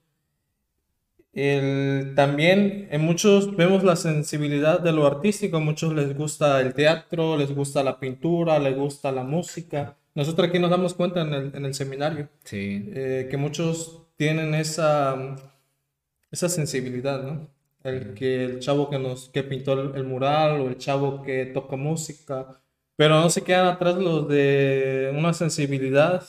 El, 1.37 2.15
también 2.15 2.87
en 2.89 3.01
muchos 3.01 3.55
vemos 3.55 3.83
la 3.83 3.95
sensibilidad 3.95 4.79
de 4.79 4.91
lo 4.91 5.05
artístico, 5.05 5.57
a 5.57 5.59
muchos 5.59 5.93
les 5.93 6.17
gusta 6.17 6.59
el 6.61 6.73
teatro, 6.73 7.37
les 7.37 7.53
gusta 7.53 7.83
la 7.83 7.99
pintura, 7.99 8.57
les 8.57 8.75
gusta 8.75 9.11
la 9.11 9.21
música. 9.23 9.95
Nosotros 10.15 10.49
aquí 10.49 10.57
nos 10.57 10.71
damos 10.71 10.95
cuenta 10.95 11.21
en 11.21 11.33
el, 11.35 11.55
en 11.55 11.63
el 11.63 11.75
seminario 11.75 12.27
Sí, 12.43 12.89
eh, 12.91 13.27
que 13.29 13.37
muchos 13.37 14.07
tienen 14.15 14.55
esa, 14.55 15.35
esa 16.31 16.49
sensibilidad, 16.49 17.21
¿no? 17.21 17.47
El 17.83 18.15
que 18.15 18.43
el 18.43 18.59
chavo 18.59 18.89
que 18.89 18.97
nos 18.97 19.29
que 19.29 19.43
pintó 19.43 19.73
el, 19.73 19.95
el 19.95 20.05
mural 20.05 20.59
o 20.59 20.67
el 20.67 20.79
chavo 20.79 21.21
que 21.21 21.45
toca 21.45 21.75
música, 21.75 22.47
pero 22.95 23.21
no 23.21 23.29
se 23.29 23.43
quedan 23.43 23.67
atrás 23.67 23.95
los 23.97 24.27
de 24.27 25.13
una 25.15 25.33
sensibilidad 25.33 26.23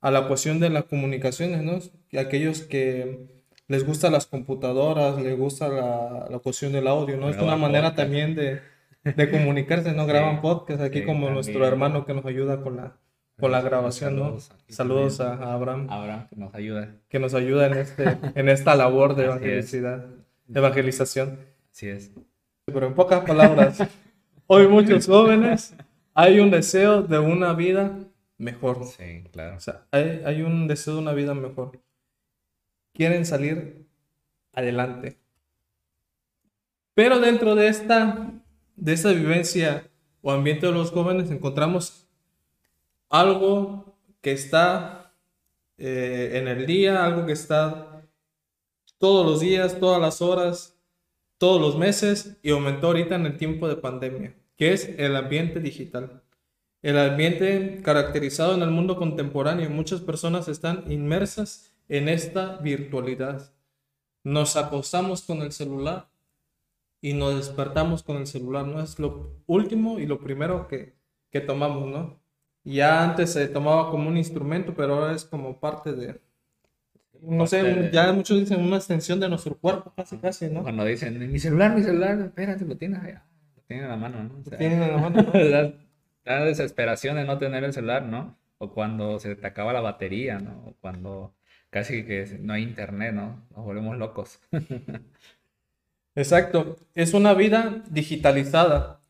a 0.00 0.12
la 0.12 0.28
cuestión 0.28 0.60
de 0.60 0.70
las 0.70 0.84
comunicaciones, 0.84 1.64
¿no? 1.64 1.80
Que 2.08 2.20
aquellos 2.20 2.60
que 2.62 3.34
les 3.68 3.84
gustan 3.86 4.12
las 4.12 4.26
computadoras, 4.26 5.20
les 5.20 5.36
gusta 5.38 5.68
la, 5.68 6.26
la 6.30 6.38
cuestión 6.40 6.72
del 6.72 6.86
audio, 6.86 7.16
¿no? 7.16 7.28
Es 7.28 7.36
una 7.36 7.56
Graban 7.56 7.60
manera 7.60 7.90
podcast. 7.90 7.96
también 7.96 8.34
de, 8.34 8.60
de 9.04 9.30
comunicarse, 9.30 9.92
¿no? 9.92 10.06
Graban 10.06 10.40
podcast 10.40 10.80
aquí 10.82 11.00
sí, 11.00 11.04
como 11.06 11.30
nuestro 11.30 11.54
también. 11.54 11.72
hermano 11.72 12.04
que 12.06 12.14
nos 12.14 12.24
ayuda 12.26 12.60
con 12.62 12.76
la, 12.76 12.96
con 13.40 13.52
la 13.52 13.60
grabación, 13.62 14.16
¿no? 14.16 14.36
Saludos 14.68 15.20
a, 15.20 15.34
a 15.34 15.54
Abraham 15.54 15.86
Abraham, 15.90 16.26
que 16.28 16.36
nos 16.36 16.54
ayuda. 16.54 16.94
que 17.08 17.18
nos 17.18 17.34
ayuda 17.34 17.66
en, 17.66 17.74
este, 17.74 18.18
en 18.34 18.48
esta 18.48 18.74
labor 18.74 19.14
de 19.16 19.24
evangelicidad, 19.24 20.06
de 20.46 20.58
evangelización. 20.60 21.38
Así 21.72 21.88
es. 21.88 22.12
Pero 22.66 22.86
en 22.86 22.94
pocas 22.94 23.24
palabras, 23.24 23.78
hoy 24.46 24.68
muchos 24.68 25.06
jóvenes 25.06 25.74
hay 26.14 26.40
un 26.40 26.50
deseo 26.50 27.02
de 27.02 27.18
una 27.18 27.52
vida 27.54 27.98
mejor. 28.38 28.84
Sí, 28.84 29.24
claro. 29.32 29.56
O 29.56 29.60
sea, 29.60 29.86
hay, 29.90 30.22
hay 30.24 30.42
un 30.42 30.68
deseo 30.68 30.94
de 30.94 31.00
una 31.00 31.12
vida 31.12 31.34
mejor. 31.34 31.72
Quieren 32.94 33.26
salir 33.26 33.86
adelante. 34.52 35.18
Pero 36.94 37.18
dentro 37.18 37.56
de 37.56 37.68
esta, 37.68 38.32
de 38.76 38.92
esta 38.92 39.10
vivencia 39.10 39.90
o 40.22 40.30
ambiente 40.30 40.66
de 40.66 40.72
los 40.72 40.92
jóvenes 40.92 41.30
encontramos 41.30 42.08
algo 43.10 43.98
que 44.20 44.32
está 44.32 45.12
eh, 45.76 46.30
en 46.34 46.48
el 46.48 46.66
día, 46.66 47.04
algo 47.04 47.26
que 47.26 47.32
está 47.32 48.06
todos 48.98 49.26
los 49.26 49.40
días, 49.40 49.78
todas 49.80 50.00
las 50.00 50.22
horas, 50.22 50.78
todos 51.36 51.60
los 51.60 51.76
meses 51.76 52.38
y 52.42 52.50
aumentó 52.50 52.86
ahorita 52.86 53.16
en 53.16 53.26
el 53.26 53.36
tiempo 53.36 53.68
de 53.68 53.76
pandemia, 53.76 54.34
que 54.56 54.72
es 54.72 54.88
el 54.98 55.16
ambiente 55.16 55.60
digital. 55.60 56.22
El 56.80 56.98
ambiente 56.98 57.80
caracterizado 57.82 58.54
en 58.54 58.62
el 58.62 58.70
mundo 58.70 58.96
contemporáneo. 58.96 59.68
Muchas 59.70 60.00
personas 60.00 60.48
están 60.48 60.84
inmersas 60.92 61.73
en 61.88 62.08
esta 62.08 62.58
virtualidad. 62.58 63.52
Nos 64.24 64.56
acostamos 64.56 65.22
con 65.22 65.42
el 65.42 65.52
celular 65.52 66.08
y 67.00 67.12
nos 67.14 67.36
despertamos 67.36 68.02
con 68.02 68.16
el 68.16 68.26
celular. 68.26 68.66
No 68.66 68.80
es 68.82 68.98
lo 68.98 69.36
último 69.46 69.98
y 69.98 70.06
lo 70.06 70.20
primero 70.20 70.68
que, 70.68 70.94
que 71.30 71.40
tomamos, 71.40 71.86
¿no? 71.88 72.20
Ya 72.64 73.04
antes 73.04 73.32
se 73.32 73.48
tomaba 73.48 73.90
como 73.90 74.08
un 74.08 74.16
instrumento, 74.16 74.74
pero 74.74 74.94
ahora 74.94 75.12
es 75.14 75.24
como 75.24 75.60
parte 75.60 75.92
de, 75.92 76.20
no 77.20 77.46
sé, 77.46 77.62
de- 77.62 77.90
ya 77.90 78.12
muchos 78.12 78.38
dicen 78.38 78.60
una 78.62 78.76
extensión 78.76 79.20
de 79.20 79.28
nuestro 79.28 79.56
cuerpo, 79.56 79.92
casi, 79.96 80.18
casi, 80.18 80.48
¿no? 80.48 80.62
Cuando 80.62 80.84
dicen, 80.84 81.30
mi 81.30 81.38
celular, 81.38 81.74
mi 81.74 81.82
celular, 81.82 82.18
espérate, 82.20 82.64
lo 82.64 82.76
tienes 82.76 83.02
ahí. 83.02 83.14
Lo 83.56 83.62
tienes 83.66 83.84
en 83.84 83.90
la 83.90 83.96
mano, 83.96 84.24
¿no? 84.24 84.40
O 84.40 84.44
sea, 84.44 84.58
en 84.58 84.80
la 84.80 84.96
mano, 84.98 85.22
¿no? 85.32 85.32
da, 85.50 85.72
da 86.24 86.44
desesperación 86.44 87.16
de 87.16 87.24
no 87.24 87.38
tener 87.38 87.64
el 87.64 87.72
celular, 87.72 88.02
¿no? 88.04 88.38
O 88.58 88.72
cuando 88.72 89.18
se 89.18 89.36
te 89.36 89.46
acaba 89.46 89.72
la 89.72 89.80
batería, 89.80 90.38
¿no? 90.38 90.52
O 90.66 90.74
cuando 90.80 91.34
casi 91.74 92.04
que 92.06 92.38
no 92.40 92.54
hay 92.54 92.62
internet, 92.62 93.12
¿no? 93.14 93.42
Nos 93.56 93.64
volvemos 93.66 93.98
locos. 93.98 94.38
Exacto, 96.14 96.76
es 96.94 97.12
una 97.14 97.34
vida 97.34 97.82
digitalizada. 97.90 99.00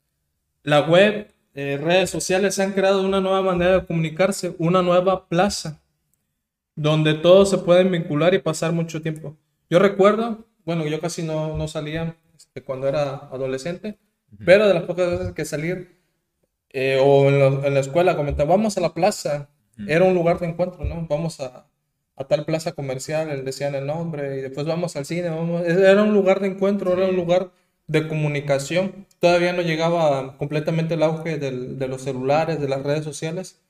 La 0.63 0.83
web, 0.83 1.29
eh, 1.55 1.79
redes 1.83 2.11
sociales 2.11 2.59
han 2.59 2.73
creado 2.73 3.03
una 3.05 3.21
nueva 3.21 3.43
manera 3.43 3.81
de 3.81 3.87
comunicarse, 3.87 4.55
una 4.59 4.83
nueva 4.83 5.29
plaza, 5.29 5.83
donde 6.77 7.15
todos 7.15 7.51
se 7.51 7.59
pueden 7.59 7.91
vincular 7.93 8.35
y 8.35 8.41
pasar 8.41 8.73
mucho 8.73 9.03
tiempo. 9.03 9.37
Yo 9.71 9.79
recuerdo, 9.79 10.47
bueno, 10.65 10.87
yo 10.87 11.01
casi 11.01 11.23
no, 11.23 11.57
no 11.57 11.69
salía 11.69 12.17
este, 12.37 12.63
cuando 12.63 12.89
era 12.89 13.15
adolescente, 13.33 13.99
pero 14.45 14.69
de 14.69 14.75
las 14.75 14.85
pocas 14.85 15.11
veces 15.11 15.33
que 15.35 15.45
salir 15.45 16.01
eh, 16.71 17.01
o 17.03 17.29
en, 17.29 17.39
la- 17.41 17.69
en 17.69 17.75
la 17.75 17.81
escuela 17.81 18.17
comentaba, 18.17 18.51
vamos 18.57 18.79
a 18.79 18.81
la 18.83 18.95
plaza, 18.95 19.51
era 19.87 20.05
un 20.05 20.15
lugar 20.15 20.39
de 20.41 20.47
encuentro, 20.49 20.85
¿no? 20.85 21.07
Vamos 21.09 21.41
a, 21.41 21.67
a 22.17 22.25
tal 22.25 22.45
plaza 22.45 22.73
comercial, 22.73 23.29
le 23.29 23.43
decían 23.43 23.75
el 23.75 23.87
nombre, 23.87 24.39
y 24.39 24.43
después 24.43 24.67
vamos 24.67 24.97
al 24.97 25.05
cine, 25.05 25.29
vamos, 25.31 25.65
era 25.67 26.03
un 26.03 26.15
lugar 26.15 26.41
de 26.41 26.49
encuentro, 26.49 26.93
era 26.93 27.07
un 27.07 27.17
lugar 27.17 27.51
de 27.87 28.07
comunicación. 28.09 29.07
Todavía 29.21 29.53
no 29.53 29.63
llegaba 29.63 30.37
completamente 30.39 30.95
el 30.95 31.03
auge 31.03 31.39
del- 31.39 31.79
de 31.79 31.89
los 31.89 32.03
celulares, 32.03 32.61
de 32.61 32.69
las 32.69 32.83
redes 32.83 33.05
sociales, 33.05 33.61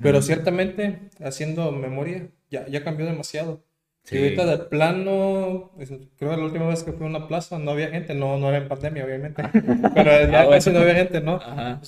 pero 0.00 0.22
ciertamente, 0.22 1.10
haciendo 1.20 1.72
memoria, 1.72 2.28
ya, 2.50 2.66
ya 2.68 2.84
cambió 2.84 3.06
demasiado. 3.06 3.60
Sí. 4.04 4.16
Y 4.16 4.22
ahorita 4.22 4.46
de 4.46 4.58
plano, 4.58 5.70
creo 6.18 6.30
que 6.32 6.36
la 6.36 6.44
última 6.44 6.66
vez 6.68 6.82
que 6.82 6.92
fui 6.92 7.06
a 7.06 7.08
una 7.08 7.28
plaza 7.28 7.58
no 7.58 7.70
había 7.70 7.88
gente, 7.88 8.14
no, 8.14 8.36
no 8.36 8.48
era 8.48 8.58
en 8.58 8.68
pandemia, 8.68 9.04
obviamente, 9.04 9.42
pero 9.94 10.10
ya 10.30 10.42
Ah, 10.42 10.46
casi 10.50 10.70
no 10.70 10.80
había 10.80 10.94
gente, 10.94 11.20
¿no? 11.20 11.36
Ajá. 11.36 11.80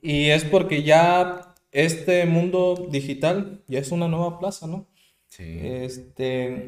Y 0.00 0.30
es 0.30 0.44
porque 0.44 0.82
ya 0.82 1.54
este 1.72 2.24
mundo 2.26 2.88
digital 2.90 3.60
ya 3.66 3.78
es 3.80 3.92
una 3.92 4.08
nueva 4.08 4.38
plaza, 4.38 4.66
¿no? 4.66 4.86
Sí. 5.38 5.60
Este, 5.62 6.66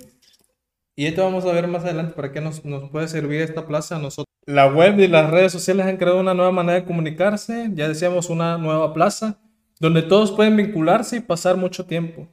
y 0.95 1.07
esto 1.07 1.25
vamos 1.25 1.45
a 1.45 1.53
ver 1.53 1.67
más 1.67 1.85
adelante 1.85 2.15
para 2.15 2.33
qué 2.33 2.41
nos, 2.41 2.65
nos 2.65 2.89
puede 2.91 3.09
servir 3.09 3.41
esta 3.41 3.67
plaza 3.67 3.97
a 3.97 3.99
nosotros. 3.99 4.27
La 4.47 4.67
web 4.67 4.99
y 5.01 5.09
las 5.09 5.31
redes 5.31 5.53
sociales 5.53 5.87
han 5.87 5.97
creado 5.97 6.21
una 6.21 6.35
nueva 6.35 6.53
manera 6.53 6.81
de 6.81 6.87
comunicarse, 6.87 7.71
ya 7.75 7.89
decíamos 7.89 8.31
una 8.31 8.59
nueva 8.59 8.95
plaza, 8.95 9.41
donde 9.81 10.03
todos 10.03 10.33
pueden 10.33 10.57
vincularse 10.57 11.17
y 11.17 11.21
pasar 11.21 11.57
mucho 11.57 11.87
tiempo. 11.87 12.29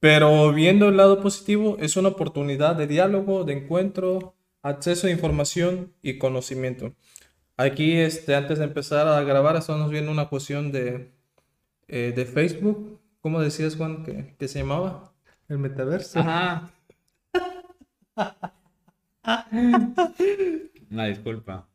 Pero 0.00 0.52
viendo 0.52 0.88
el 0.88 0.96
lado 0.96 1.20
positivo, 1.20 1.76
es 1.80 1.96
una 1.96 2.08
oportunidad 2.08 2.74
de 2.74 2.86
diálogo, 2.86 3.44
de 3.44 3.52
encuentro, 3.52 4.34
acceso 4.62 5.06
a 5.06 5.10
información 5.10 5.92
y 6.02 6.18
conocimiento. 6.18 6.94
Aquí, 7.56 7.92
este, 7.96 8.34
antes 8.34 8.58
de 8.58 8.64
empezar 8.64 9.06
a 9.06 9.20
grabar, 9.22 9.56
estamos 9.56 9.90
viendo 9.90 10.10
una 10.10 10.28
cuestión 10.28 10.72
de, 10.72 11.12
eh, 11.88 12.12
de 12.16 12.24
Facebook. 12.24 13.00
¿Cómo 13.20 13.40
decías, 13.40 13.76
Juan, 13.76 14.02
que, 14.02 14.34
que 14.38 14.48
se 14.48 14.60
llamaba? 14.60 15.11
El 15.52 15.58
metaverso. 15.58 16.18
Ajá. 16.18 16.70
Una 20.90 21.06
disculpa. 21.06 21.68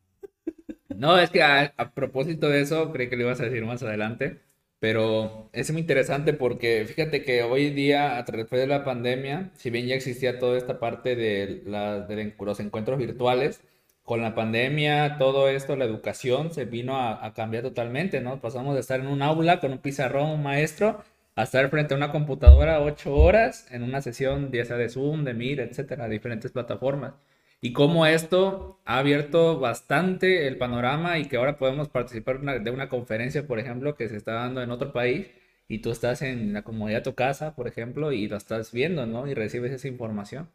No, 0.95 1.19
es 1.19 1.29
que 1.29 1.43
a, 1.43 1.75
a 1.77 1.93
propósito 1.93 2.49
de 2.49 2.61
eso, 2.61 2.91
creí 2.91 3.07
que 3.07 3.15
lo 3.17 3.23
ibas 3.25 3.39
a 3.39 3.43
decir 3.43 3.63
más 3.65 3.83
adelante, 3.83 4.41
pero 4.79 5.51
es 5.53 5.71
muy 5.71 5.81
interesante 5.81 6.33
porque 6.33 6.85
fíjate 6.87 7.23
que 7.23 7.43
hoy 7.43 7.69
día, 7.69 8.17
a 8.17 8.25
través 8.25 8.49
de 8.49 8.65
la 8.65 8.83
pandemia, 8.83 9.51
si 9.57 9.69
bien 9.69 9.85
ya 9.85 9.93
existía 9.93 10.39
toda 10.39 10.57
esta 10.57 10.79
parte 10.79 11.15
de, 11.15 11.61
la, 11.67 11.99
de 11.99 12.33
los 12.39 12.59
encuentros 12.59 12.97
virtuales, 12.97 13.61
con 14.01 14.23
la 14.23 14.33
pandemia, 14.33 15.17
todo 15.19 15.49
esto, 15.49 15.75
la 15.75 15.85
educación 15.85 16.51
se 16.51 16.65
vino 16.65 16.97
a, 16.97 17.23
a 17.23 17.33
cambiar 17.35 17.61
totalmente, 17.61 18.21
¿no? 18.21 18.41
Pasamos 18.41 18.73
de 18.73 18.79
estar 18.79 18.99
en 19.01 19.07
un 19.07 19.21
aula 19.21 19.59
con 19.59 19.71
un 19.71 19.77
pizarrón, 19.79 20.31
un 20.31 20.41
maestro, 20.43 21.03
a 21.37 21.43
estar 21.43 21.69
frente 21.69 21.93
a 21.93 21.97
una 21.97 22.11
computadora 22.11 22.81
ocho 22.81 23.15
horas 23.15 23.67
en 23.71 23.83
una 23.83 24.01
sesión, 24.01 24.51
ya 24.51 24.65
sea 24.65 24.75
de 24.77 24.89
Zoom, 24.89 25.23
de 25.23 25.35
Meet, 25.35 25.59
etcétera, 25.59 26.09
diferentes 26.09 26.51
plataformas. 26.51 27.13
Y 27.61 27.73
cómo 27.73 28.07
esto 28.07 28.81
ha 28.85 28.97
abierto 28.99 29.59
bastante 29.59 30.47
el 30.47 30.57
panorama 30.57 31.19
y 31.19 31.25
que 31.27 31.37
ahora 31.37 31.57
podemos 31.59 31.89
participar 31.89 32.41
de 32.41 32.71
una 32.71 32.89
conferencia, 32.89 33.45
por 33.47 33.59
ejemplo, 33.59 33.95
que 33.95 34.09
se 34.09 34.17
está 34.17 34.33
dando 34.33 34.63
en 34.63 34.71
otro 34.71 34.91
país 34.93 35.27
y 35.67 35.79
tú 35.79 35.91
estás 35.91 36.23
en 36.23 36.53
la 36.53 36.63
comodidad 36.63 36.99
de 36.99 37.03
tu 37.11 37.15
casa, 37.15 37.55
por 37.55 37.67
ejemplo, 37.67 38.11
y 38.11 38.27
lo 38.27 38.37
estás 38.37 38.71
viendo, 38.71 39.05
¿no? 39.05 39.27
Y 39.27 39.35
recibes 39.35 39.71
esa 39.71 39.87
información. 39.87 40.49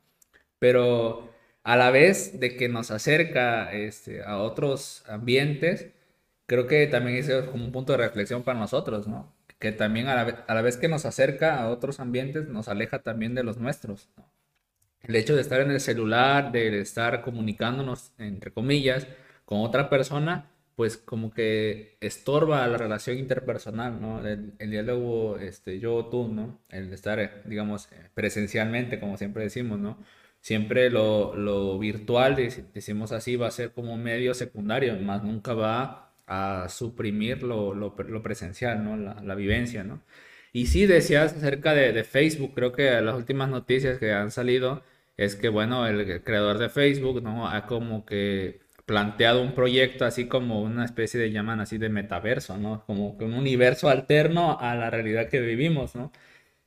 Pero 0.59 1.31
a 1.65 1.77
la 1.77 1.91
vez 1.93 2.41
de 2.41 2.57
que 2.57 2.69
nos 2.69 2.91
acerca 2.91 3.73
este, 3.73 4.23
a 4.25 4.39
otros 4.39 5.05
ambientes, 5.09 5.93
creo 6.47 6.67
que 6.67 6.87
también 6.89 7.19
es 7.19 7.31
como 7.51 7.65
un 7.65 7.73
punto 7.73 7.93
de 7.93 7.99
reflexión 7.99 8.43
para 8.43 8.59
nosotros, 8.59 9.07
¿no? 9.09 9.33
Que 9.63 9.71
también 9.71 10.09
a 10.09 10.45
la, 10.49 10.63
vez 10.63 10.77
que 10.77 10.89
nos 10.89 11.07
acerca 11.07 11.63
a 11.63 11.71
otros 11.71 12.01
ambientes, 12.01 12.49
nos 12.49 12.67
aleja 12.67 12.99
también 13.05 13.37
de 13.37 13.45
los 13.45 13.59
nuestros. 13.59 14.09
El 15.03 15.15
hecho 15.15 15.37
de 15.37 15.41
estar 15.41 15.61
en 15.61 15.71
el 15.71 15.79
celular, 15.79 16.51
de 16.51 16.81
estar 16.81 17.23
comunicándonos, 17.23 18.13
entre 18.19 18.51
comillas, 18.51 19.07
con 19.45 19.61
otra 19.61 19.89
persona, 19.89 20.51
pues 20.75 20.97
como 20.97 21.31
que 21.31 21.97
estorba 22.01 22.67
la 22.67 22.77
relación 22.77 23.19
interpersonal, 23.19 24.01
¿no? 24.01 24.27
El, 24.27 24.53
diálogo, 24.59 25.39
este, 25.39 25.79
yo, 25.79 26.07
tú, 26.07 26.27
¿no? 26.27 26.59
El 26.69 26.93
estar, 26.93 27.45
digamos, 27.45 27.89
presencialmente, 28.15 28.99
como 28.99 29.17
siempre 29.17 29.45
decimos, 29.45 29.79
¿no? 29.79 29.97
siempre 30.41 30.91
lo, 30.91 31.37
lo 31.37 31.79
virtual, 31.79 32.35
decimos 32.75 33.13
así, 33.13 33.37
va 33.37 33.47
a 33.47 33.53
ser 33.53 33.71
como 33.71 33.95
un 33.95 34.03
medio 34.03 34.35
secundario, 34.35 34.97
más 34.97 35.23
nunca 35.23 35.55
va 35.55 36.12
a 36.33 36.69
suprimir 36.69 37.43
lo, 37.43 37.75
lo, 37.75 38.23
presencial, 38.23 38.85
¿no? 38.85 38.97
La, 38.97 39.35
vivencia, 39.35 39.85
¿no? 39.85 40.03
Y 40.53 40.67
sí 40.67 40.87
decías 40.87 41.35
acerca 41.35 41.75
de, 41.75 42.05
Facebook, 42.05 42.53
creo 42.55 42.73
que 42.73 43.01
las 43.01 43.17
últimas 43.17 43.49
noticias 43.49 43.99
que 43.99 44.13
han 44.13 44.31
salido 44.31 44.83
es 45.17 45.37
que, 45.37 45.49
bueno, 45.49 45.87
el 45.87 46.23
creador 46.25 46.59
de 46.59 46.69
Facebook, 46.69 47.23
¿no? 47.23 47.49
Ha 47.49 47.67
como 47.67 48.05
que 48.07 48.61
planteado 48.87 49.43
un 49.43 49.55
proyecto 49.55 50.05
así 50.05 50.27
como 50.29 50.63
una 50.63 50.85
especie 50.85 51.21
de, 51.21 51.31
llaman 51.33 51.61
así, 51.61 51.79
de 51.79 51.89
metaverso, 51.89 52.59
¿no? 52.59 52.85
Como 52.87 53.11
un 53.13 53.35
universo 53.35 53.89
alterno 53.89 54.59
a 54.61 54.75
la 54.75 54.91
realidad 54.91 55.29
que 55.29 55.41
vivimos, 55.41 55.95
¿no? 55.97 56.13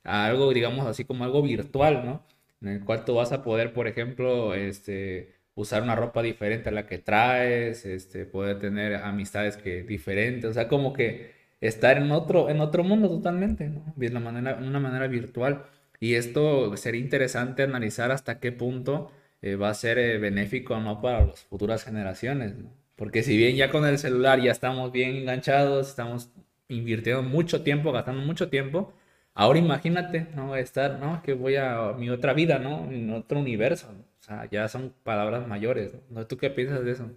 algo, 0.04 0.52
digamos, 0.52 0.86
así 0.86 1.04
como 1.04 1.24
algo 1.24 1.42
virtual, 1.42 2.04
¿no? 2.06 2.24
en 2.62 2.68
el 2.68 2.84
cual 2.84 3.04
tú 3.04 3.14
vas 3.14 3.32
a 3.32 3.42
poder, 3.42 3.72
por 3.72 3.86
ejemplo, 3.88 4.54
este, 4.54 5.35
usar 5.56 5.82
una 5.82 5.96
ropa 5.96 6.22
diferente 6.22 6.68
a 6.68 6.72
la 6.72 6.86
que 6.86 6.98
traes, 6.98 7.84
este, 7.86 8.26
poder 8.26 8.60
tener 8.60 8.96
amistades 8.96 9.56
que 9.56 9.82
diferentes, 9.82 10.50
o 10.50 10.54
sea, 10.54 10.68
como 10.68 10.92
que 10.92 11.32
estar 11.60 11.98
en 11.98 12.12
otro, 12.12 12.50
en 12.50 12.60
otro 12.60 12.84
mundo 12.84 13.08
totalmente, 13.08 13.68
¿no? 13.68 13.92
De 13.96 14.08
una 14.08 14.20
manera, 14.20 14.56
una 14.62 14.80
manera 14.80 15.08
virtual. 15.08 15.66
Y 16.00 16.14
esto 16.14 16.76
sería 16.76 17.00
interesante 17.00 17.62
analizar 17.62 18.12
hasta 18.12 18.38
qué 18.38 18.52
punto 18.52 19.10
eh, 19.42 19.56
va 19.56 19.70
a 19.70 19.74
ser 19.74 19.98
eh, 19.98 20.18
benéfico 20.18 20.74
o 20.74 20.80
no 20.80 21.00
para 21.00 21.26
las 21.26 21.40
futuras 21.44 21.84
generaciones, 21.84 22.56
¿no? 22.56 22.70
Porque 22.96 23.22
si 23.22 23.36
bien 23.36 23.56
ya 23.56 23.70
con 23.70 23.84
el 23.86 23.98
celular 23.98 24.40
ya 24.40 24.52
estamos 24.52 24.92
bien 24.92 25.16
enganchados, 25.16 25.88
estamos 25.88 26.30
invirtiendo 26.68 27.22
mucho 27.22 27.62
tiempo, 27.62 27.92
gastando 27.92 28.22
mucho 28.22 28.48
tiempo, 28.48 28.94
Ahora 29.38 29.58
imagínate, 29.58 30.28
¿no? 30.34 30.56
Estar, 30.56 30.98
¿no? 30.98 31.22
Que 31.22 31.34
voy 31.34 31.56
a 31.56 31.92
mi 31.92 32.08
otra 32.08 32.32
vida, 32.32 32.58
¿no? 32.58 32.90
En 32.90 33.12
otro 33.12 33.38
universo. 33.38 33.86
O 34.18 34.22
sea, 34.22 34.48
ya 34.50 34.66
son 34.66 34.94
palabras 35.04 35.46
mayores, 35.46 35.92
¿no? 36.08 36.26
¿Tú 36.26 36.38
qué 36.38 36.48
piensas 36.48 36.82
de 36.86 36.92
eso? 36.92 37.10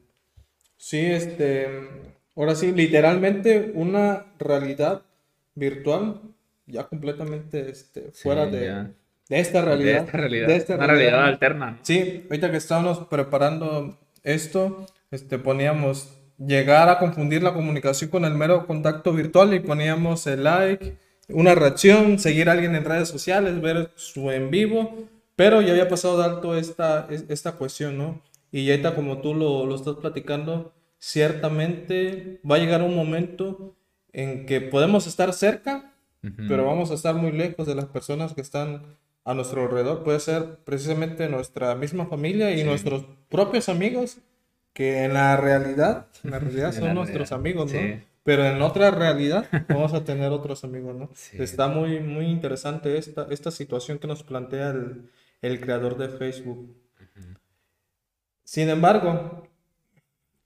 Sí, 0.75 0.99
este, 0.99 1.69
ahora 2.35 2.55
sí, 2.55 2.73
literalmente 2.73 3.71
una 3.73 4.25
realidad 4.37 5.03
virtual 5.55 6.19
ya 6.67 6.83
completamente 6.87 7.69
este, 7.69 8.11
fuera 8.11 8.47
de, 8.47 8.87
de, 9.29 9.39
esta 9.39 9.61
realidad. 9.61 9.93
De 9.93 10.05
esta 10.05 10.17
realidad. 10.17 10.47
De 10.47 10.55
esta 10.57 10.75
una 10.75 10.87
realidad, 10.87 11.23
alterna. 11.23 11.79
Sí, 11.83 12.25
ahorita 12.29 12.51
que 12.51 12.57
estábamos 12.57 12.99
preparando 13.07 13.97
esto, 14.23 14.85
este, 15.09 15.39
poníamos 15.39 16.17
llegar 16.37 16.89
a 16.89 16.99
confundir 16.99 17.43
la 17.43 17.53
comunicación 17.53 18.09
con 18.09 18.25
el 18.25 18.33
mero 18.33 18.67
contacto 18.67 19.13
virtual 19.13 19.53
y 19.53 19.61
poníamos 19.61 20.27
el 20.27 20.43
like 20.43 20.97
una 21.29 21.55
reacción, 21.55 22.19
seguir 22.19 22.49
a 22.49 22.53
alguien 22.53 22.75
en 22.75 22.85
redes 22.85 23.07
sociales, 23.07 23.61
ver 23.61 23.91
su 23.95 24.31
en 24.31 24.49
vivo, 24.49 25.07
pero 25.35 25.61
ya 25.61 25.71
había 25.71 25.87
pasado 25.87 26.17
de 26.17 26.25
alto 26.25 26.57
esta, 26.57 27.07
esta 27.09 27.53
cuestión, 27.53 27.97
¿no? 27.97 28.21
Y 28.51 28.65
ya 28.65 28.73
está 28.73 28.95
como 28.95 29.19
tú 29.19 29.33
lo, 29.33 29.65
lo 29.65 29.75
estás 29.75 29.95
platicando, 29.95 30.73
ciertamente 30.97 32.39
va 32.49 32.55
a 32.55 32.59
llegar 32.59 32.81
un 32.81 32.95
momento 32.95 33.75
en 34.11 34.45
que 34.45 34.61
podemos 34.61 35.07
estar 35.07 35.33
cerca, 35.33 35.93
pero 36.49 36.65
vamos 36.65 36.91
a 36.91 36.95
estar 36.95 37.15
muy 37.15 37.31
lejos 37.31 37.65
de 37.65 37.75
las 37.75 37.85
personas 37.85 38.33
que 38.33 38.41
están 38.41 38.97
a 39.23 39.33
nuestro 39.33 39.63
alrededor. 39.63 40.03
Puede 40.03 40.19
ser 40.19 40.57
precisamente 40.65 41.29
nuestra 41.29 41.75
misma 41.75 42.07
familia 42.07 42.51
y 42.51 42.63
nuestros 42.63 43.05
propios 43.29 43.69
amigos, 43.69 44.17
que 44.73 45.05
en 45.05 45.13
la 45.13 45.37
realidad, 45.37 46.07
en 46.23 46.31
la 46.31 46.39
realidad 46.39 46.73
son 46.73 46.93
nuestros 46.93 47.31
amigos, 47.31 47.71
¿no? 47.71 47.79
Pero 48.29 48.45
en 48.45 48.61
otra 48.61 48.91
realidad 48.91 49.47
vamos 49.69 49.91
a 49.95 50.03
tener 50.03 50.31
otros 50.31 50.63
amigos, 50.63 50.95
¿no? 50.95 51.09
Está 51.33 51.67
muy, 51.67 51.99
muy 51.99 52.27
interesante 52.27 52.95
esta, 52.95 53.25
esta 53.31 53.49
situación 53.49 53.97
que 53.97 54.05
nos 54.05 54.21
plantea 54.21 54.69
el, 54.69 55.09
el 55.41 55.59
creador 55.59 55.97
de 55.97 56.09
Facebook. 56.09 56.77
Sin 58.43 58.69
embargo, 58.69 59.47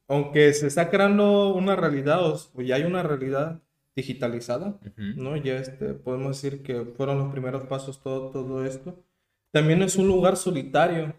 aunque 0.08 0.54
se 0.54 0.68
está 0.68 0.90
creando 0.90 1.54
una 1.54 1.76
realidad 1.76 2.26
o 2.26 2.62
ya 2.62 2.76
hay 2.76 2.84
una 2.84 3.04
realidad 3.04 3.62
digitalizada, 3.98 4.80
¿no? 4.96 5.36
Ya 5.36 5.58
este, 5.58 5.94
podemos 5.94 6.42
decir 6.42 6.64
que 6.64 6.86
fueron 6.86 7.18
los 7.18 7.34
primeros 7.34 7.64
pasos 7.64 8.02
todo, 8.02 8.32
todo 8.32 8.64
esto. 8.64 9.04
También 9.52 9.82
es 9.82 9.98
un 9.98 10.08
lugar 10.08 10.38
solitario 10.38 11.16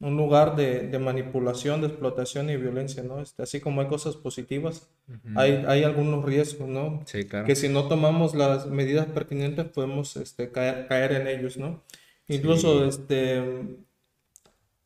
un 0.00 0.16
lugar 0.16 0.56
de, 0.56 0.88
de, 0.88 0.98
manipulación, 0.98 1.82
de 1.82 1.88
explotación 1.88 2.48
y 2.48 2.56
violencia, 2.56 3.02
¿no? 3.02 3.20
Este, 3.20 3.42
así 3.42 3.60
como 3.60 3.82
hay 3.82 3.86
cosas 3.86 4.16
positivas, 4.16 4.88
hay, 5.36 5.62
hay 5.68 5.84
algunos 5.84 6.24
riesgos, 6.24 6.68
¿no? 6.68 7.02
Sí, 7.04 7.24
claro. 7.24 7.46
Que 7.46 7.54
si 7.54 7.68
no 7.68 7.86
tomamos 7.86 8.34
las 8.34 8.66
medidas 8.66 9.06
pertinentes 9.06 9.66
podemos 9.68 10.16
este, 10.16 10.50
caer, 10.50 10.86
caer 10.88 11.12
en 11.12 11.28
ellos, 11.28 11.58
¿no? 11.58 11.82
Incluso 12.28 12.80
sí. 12.80 12.88
este, 12.88 13.76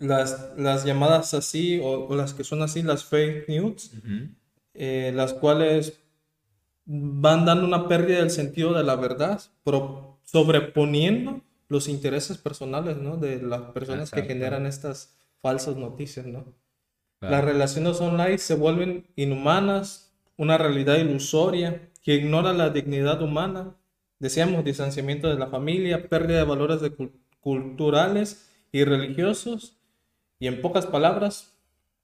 las, 0.00 0.52
las 0.56 0.84
llamadas 0.84 1.32
así 1.32 1.78
o, 1.78 2.08
o, 2.08 2.16
las 2.16 2.34
que 2.34 2.42
son 2.42 2.62
así, 2.62 2.82
las 2.82 3.04
fake 3.04 3.48
news, 3.48 3.92
uh 3.94 4.08
-huh. 4.08 4.34
eh, 4.74 5.12
las 5.14 5.32
cuales 5.32 6.00
van 6.86 7.44
dando 7.44 7.66
una 7.66 7.86
pérdida 7.86 8.18
del 8.18 8.30
sentido 8.30 8.74
de 8.74 8.82
la 8.82 8.96
verdad, 8.96 9.40
pero 9.62 10.18
sobreponiendo 10.24 11.40
los 11.68 11.88
intereses 11.88 12.38
personales, 12.38 12.96
¿no? 12.96 13.16
De 13.16 13.40
las 13.40 13.62
personas 13.72 14.08
Exacto. 14.08 14.26
que 14.26 14.34
generan 14.34 14.66
estas 14.66 15.16
falsas 15.40 15.76
noticias, 15.76 16.26
¿no? 16.26 16.54
Claro. 17.20 17.36
Las 17.36 17.44
relaciones 17.44 18.00
online 18.00 18.38
se 18.38 18.54
vuelven 18.54 19.06
inhumanas, 19.16 20.14
una 20.36 20.58
realidad 20.58 20.96
ilusoria 20.96 21.90
que 22.02 22.14
ignora 22.14 22.52
la 22.52 22.70
dignidad 22.70 23.22
humana. 23.22 23.76
Decíamos 24.18 24.64
distanciamiento 24.64 25.28
de 25.28 25.38
la 25.38 25.48
familia, 25.48 26.08
pérdida 26.08 26.38
de 26.38 26.44
valores 26.44 26.80
de 26.80 26.92
culturales 27.40 28.50
y 28.72 28.84
religiosos. 28.84 29.78
Y 30.38 30.46
en 30.46 30.60
pocas 30.60 30.86
palabras, 30.86 31.56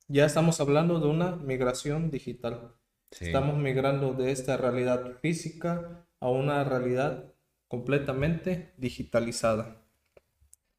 ya 0.09 0.25
estamos 0.25 0.61
hablando 0.61 1.01
de 1.01 1.07
una 1.07 1.37
migración 1.37 2.11
digital. 2.11 2.73
Sí. 3.11 3.27
Estamos 3.27 3.59
migrando 3.59 4.15
de 4.15 4.33
esta 4.33 4.57
realidad 4.57 5.19
física 5.21 6.07
a 6.21 6.29
una 6.29 6.65
realidad 6.65 7.33
completamente 7.71 8.73
digitalizada. 8.79 9.77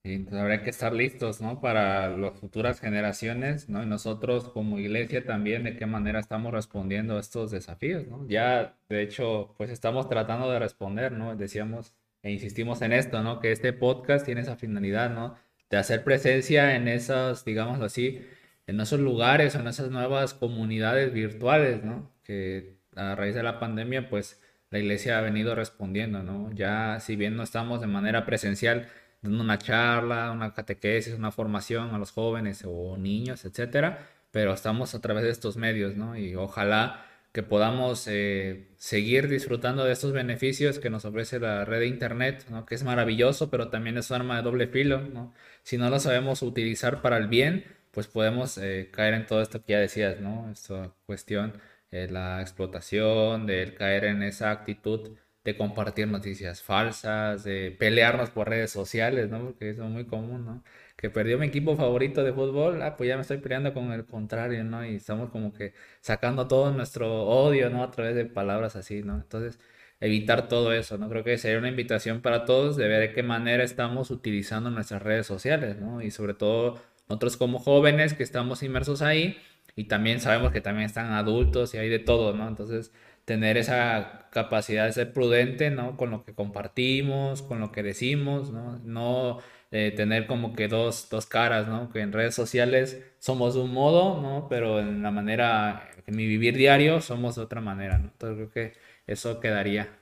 Sí, 0.04 0.18
pues 0.20 0.36
habría 0.36 0.62
que 0.62 0.72
estar 0.72 0.92
listos, 0.94 1.40
¿no? 1.40 1.62
Para 1.62 2.10
las 2.18 2.38
futuras 2.38 2.82
generaciones, 2.82 3.70
¿no? 3.70 3.82
Y 3.82 3.86
nosotros 3.86 4.50
como 4.50 4.78
iglesia 4.78 5.24
también, 5.26 5.64
de 5.64 5.78
qué 5.78 5.86
manera 5.86 6.20
estamos 6.20 6.52
respondiendo 6.52 7.16
a 7.16 7.22
estos 7.22 7.50
desafíos, 7.50 8.08
¿no? 8.08 8.28
Ya, 8.28 8.78
de 8.90 9.04
hecho, 9.04 9.56
pues 9.58 9.70
estamos 9.70 10.10
tratando 10.10 10.52
de 10.52 10.60
responder, 10.60 11.14
¿no? 11.14 11.36
Decíamos 11.36 11.96
e 12.24 12.32
insistimos 12.32 12.82
en 12.82 12.92
esto, 12.92 13.24
¿no? 13.24 13.40
Que 13.40 13.54
este 13.54 13.72
podcast 13.72 14.26
tiene 14.26 14.42
esa 14.42 14.58
finalidad, 14.58 15.12
¿no? 15.12 15.36
De 15.70 15.78
hacer 15.78 16.04
presencia 16.04 16.76
en 16.76 16.90
esos, 16.90 17.46
digámoslo 17.46 17.86
así, 17.86 18.22
en 18.68 18.82
esos 18.82 19.00
lugares, 19.00 19.56
en 19.56 19.68
esas 19.68 19.92
nuevas 19.92 20.34
comunidades 20.34 21.14
virtuales, 21.14 21.86
¿no? 21.86 22.12
Que 22.24 22.76
a 22.98 23.16
raíz 23.16 23.36
de 23.36 23.44
la 23.44 23.60
pandemia, 23.60 24.10
pues 24.10 24.42
la 24.72 24.80
iglesia 24.80 25.18
ha 25.20 25.22
venido 25.22 25.56
respondiendo, 25.56 26.24
¿no? 26.24 26.52
Ya 26.54 27.00
si 27.00 27.16
bien 27.16 27.36
no 27.36 27.44
estamos 27.44 27.82
de 27.82 27.88
manera 27.88 28.26
presencial 28.26 28.90
dando 29.22 29.44
una 29.44 29.60
charla, 29.60 30.32
una 30.32 30.54
catequesis, 30.54 31.14
una 31.14 31.32
formación 31.32 31.94
a 31.94 32.00
los 32.00 32.12
jóvenes 32.12 32.64
o 32.66 32.98
niños, 32.98 33.46
etcétera, 33.46 34.08
pero 34.32 34.54
estamos 34.54 34.96
a 34.96 35.02
través 35.02 35.24
de 35.24 35.30
estos 35.32 35.58
medios, 35.58 35.96
¿no? 35.96 36.18
Y 36.18 36.36
ojalá 36.36 37.06
que 37.32 37.44
podamos 37.44 38.08
eh, 38.08 38.68
seguir 38.78 39.30
disfrutando 39.30 39.86
de 39.86 39.94
estos 39.94 40.12
beneficios 40.12 40.80
que 40.80 40.90
nos 40.90 41.06
ofrece 41.06 41.40
la 41.40 41.64
red 41.66 41.80
de 41.80 41.88
internet, 41.88 42.46
¿no? 42.50 42.66
que 42.66 42.76
es 42.76 42.84
maravilloso, 42.84 43.50
pero 43.50 43.70
también 43.70 43.98
es 43.98 44.10
un 44.10 44.18
arma 44.18 44.38
de 44.38 44.44
doble 44.44 44.68
filo. 44.68 45.02
¿no? 45.02 45.34
Si 45.64 45.78
no 45.78 45.90
lo 45.90 46.00
sabemos 46.00 46.42
utilizar 46.42 47.02
para 47.02 47.18
el 47.18 47.28
bien, 47.28 47.66
pues 47.92 48.08
podemos 48.08 48.58
eh, 48.58 48.90
caer 48.92 49.14
en 49.14 49.26
todo 49.26 49.42
esto 49.42 49.64
que 49.64 49.74
ya 49.74 49.80
decías, 49.80 50.20
¿no? 50.22 50.50
Esta 50.52 50.94
cuestión, 51.06 51.54
de 51.92 52.10
la 52.10 52.42
explotación, 52.42 53.46
de 53.46 53.74
caer 53.76 54.06
en 54.06 54.24
esa 54.24 54.52
actitud 54.52 55.12
de 55.44 55.58
compartir 55.58 56.08
noticias 56.08 56.62
falsas, 56.62 57.44
de 57.44 57.76
pelearnos 57.78 58.30
por 58.30 58.50
redes 58.50 58.72
sociales, 58.72 59.30
¿no? 59.30 59.44
Porque 59.44 59.72
eso 59.72 59.84
es 59.86 59.90
muy 59.90 60.06
común, 60.06 60.46
¿no? 60.46 60.64
Que 60.96 61.10
perdió 61.10 61.40
mi 61.40 61.48
equipo 61.48 61.76
favorito 61.76 62.24
de 62.24 62.32
fútbol, 62.34 62.82
ah, 62.84 62.96
pues 62.96 63.08
ya 63.08 63.16
me 63.16 63.22
estoy 63.22 63.38
peleando 63.38 63.74
con 63.74 63.92
el 63.92 64.06
contrario, 64.06 64.64
¿no? 64.64 64.86
Y 64.86 64.96
estamos 64.96 65.32
como 65.32 65.52
que 65.54 65.74
sacando 66.02 66.48
todo 66.48 66.72
nuestro 66.72 67.24
odio, 67.24 67.70
¿no? 67.72 67.84
A 67.84 67.92
través 67.92 68.16
de 68.16 68.26
palabras 68.26 68.76
así, 68.76 69.02
¿no? 69.02 69.16
Entonces, 69.16 69.60
evitar 70.00 70.48
todo 70.48 70.74
eso, 70.74 70.98
¿no? 70.98 71.10
Creo 71.10 71.24
que 71.24 71.38
sería 71.40 71.58
una 71.58 71.70
invitación 71.70 72.22
para 72.22 72.46
todos 72.46 72.78
de 72.78 72.88
ver 72.88 73.00
de 73.10 73.14
qué 73.14 73.24
manera 73.24 73.64
estamos 73.64 74.12
utilizando 74.12 74.70
nuestras 74.70 75.02
redes 75.02 75.26
sociales, 75.28 75.78
¿no? 75.78 76.02
Y 76.04 76.12
sobre 76.12 76.36
todo 76.36 76.80
nosotros 77.10 77.38
como 77.38 77.60
jóvenes 77.60 78.14
que 78.14 78.24
estamos 78.24 78.64
inmersos 78.64 79.02
ahí 79.02 79.38
y 79.76 79.86
también 79.86 80.20
sabemos 80.20 80.52
que 80.52 80.62
también 80.62 80.86
están 80.86 81.12
adultos 81.14 81.74
y 81.74 81.78
hay 81.78 81.90
de 81.90 82.00
todo, 82.00 82.34
¿no? 82.34 82.48
Entonces, 82.48 82.92
tener 83.26 83.58
esa 83.58 84.28
capacidad 84.32 84.86
de 84.86 84.94
ser 84.94 85.14
prudente, 85.14 85.70
¿no? 85.72 85.98
Con 85.98 86.12
lo 86.12 86.24
que 86.24 86.34
compartimos, 86.34 87.42
con 87.42 87.60
lo 87.60 87.72
que 87.72 87.84
decimos, 87.84 88.52
¿no? 88.52 88.80
No 88.80 89.40
eh, 89.72 89.92
tener 89.96 90.28
como 90.28 90.54
que 90.54 90.68
dos, 90.68 91.08
dos 91.10 91.26
caras, 91.26 91.68
¿no? 91.68 91.90
Que 91.92 92.02
en 92.02 92.12
redes 92.14 92.36
sociales 92.36 93.02
somos 93.20 93.54
de 93.56 93.62
un 93.62 93.74
modo, 93.74 94.22
¿no? 94.22 94.48
Pero 94.50 94.80
en 94.80 95.04
la 95.04 95.12
manera, 95.12 95.90
en 96.08 96.16
mi 96.16 96.26
vivir 96.28 96.58
diario 96.58 97.02
somos 97.02 97.36
de 97.36 97.42
otra 97.44 97.62
manera, 97.62 97.98
¿no? 97.98 98.06
Entonces 98.10 98.38
creo 98.38 98.52
que 98.52 98.80
eso 99.08 99.40
quedaría. 99.40 99.98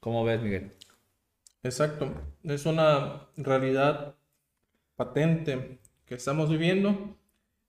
¿Cómo 0.00 0.24
ves, 0.24 0.40
Miguel? 0.42 0.72
Exacto. 1.62 2.12
Es 2.44 2.66
una 2.66 3.28
realidad 3.36 4.16
patente 4.96 5.80
que 6.06 6.14
estamos 6.16 6.50
viviendo. 6.50 7.18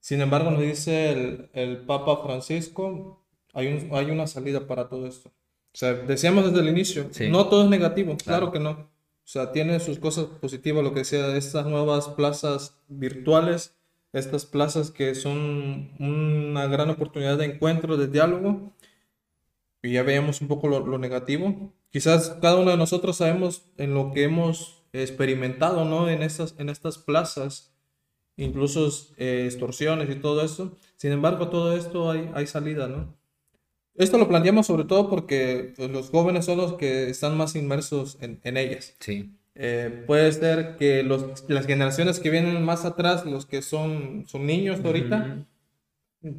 Sin 0.02 0.20
embargo, 0.20 0.52
nos 0.52 0.62
dice 0.62 1.12
el, 1.12 1.50
el 1.54 1.78
Papa 1.86 2.22
Francisco, 2.24 3.24
hay, 3.54 3.90
hay 3.94 4.12
una 4.12 4.28
salida 4.28 4.68
para 4.68 4.90
todo 4.90 5.08
esto. 5.08 5.30
O 5.74 5.78
sea, 5.78 5.94
decíamos 5.94 6.46
desde 6.46 6.60
el 6.60 6.70
inicio, 6.70 7.10
no 7.30 7.48
todo 7.48 7.64
es 7.64 7.70
negativo, 7.70 8.18
claro. 8.18 8.52
que 8.52 8.60
no. 8.60 8.72
O 8.72 9.28
sea, 9.32 9.54
tiene 9.54 9.80
sus 9.80 10.00
cosas 10.00 10.26
positivas, 10.26 10.84
lo 10.84 10.94
que 10.94 11.06
sea, 11.06 11.36
estas 11.38 11.66
nuevas 11.66 12.10
plazas 12.10 12.78
virtuales, 12.90 13.78
estas 14.12 14.46
plazas 14.46 14.92
que 14.92 15.16
son 15.16 15.92
una 16.00 16.68
gran 16.68 16.90
oportunidad 16.90 17.38
de 17.38 17.46
encuentro, 17.46 17.96
de 17.96 18.08
diálogo. 18.08 18.74
Y 19.82 19.94
ya 19.94 20.04
veíamos 20.04 20.42
un 20.42 20.50
poco 20.50 20.68
lo, 20.68 20.98
negativo. 20.98 21.72
Quizás 21.90 22.38
cada 22.42 22.58
uno 22.58 22.72
de 22.72 22.78
nosotros 22.78 23.18
sabemos 23.18 23.64
en 23.78 23.94
lo 23.94 24.12
que 24.12 24.24
hemos 24.24 24.84
experimentado, 24.92 25.86
¿no? 25.86 26.10
En 26.10 26.22
estas, 26.22 26.56
en 26.58 26.68
estas 26.68 26.98
plazas, 26.98 27.71
incluso 28.44 28.90
eh, 29.18 29.44
extorsiones 29.46 30.10
y 30.10 30.16
todo 30.16 30.44
eso. 30.44 30.78
Sin 30.98 31.12
embargo, 31.12 31.50
todo 31.50 31.76
esto 31.76 32.10
hay, 32.12 32.30
hay 32.34 32.48
salida, 32.48 32.88
¿no? 32.88 33.16
Esto 33.96 34.18
lo 34.18 34.28
planteamos 34.28 34.68
sobre 34.68 34.86
todo 34.86 35.10
porque 35.10 35.74
pues, 35.76 35.90
los 35.90 36.10
jóvenes 36.10 36.46
son 36.46 36.58
los 36.58 36.74
que 36.74 37.10
están 37.10 37.38
más 37.38 37.56
inmersos 37.56 38.18
en, 38.22 38.40
en 38.44 38.58
ellas. 38.58 38.96
Sí. 39.00 39.38
Eh, 39.54 40.06
puede 40.08 40.32
ser 40.32 40.78
que 40.78 41.04
los, 41.04 41.44
las 41.50 41.68
generaciones 41.68 42.20
que 42.20 42.30
vienen 42.30 42.64
más 42.64 42.86
atrás, 42.86 43.26
los 43.26 43.46
que 43.46 43.62
son, 43.62 44.26
son 44.28 44.46
niños 44.46 44.80
ahorita, 44.84 45.46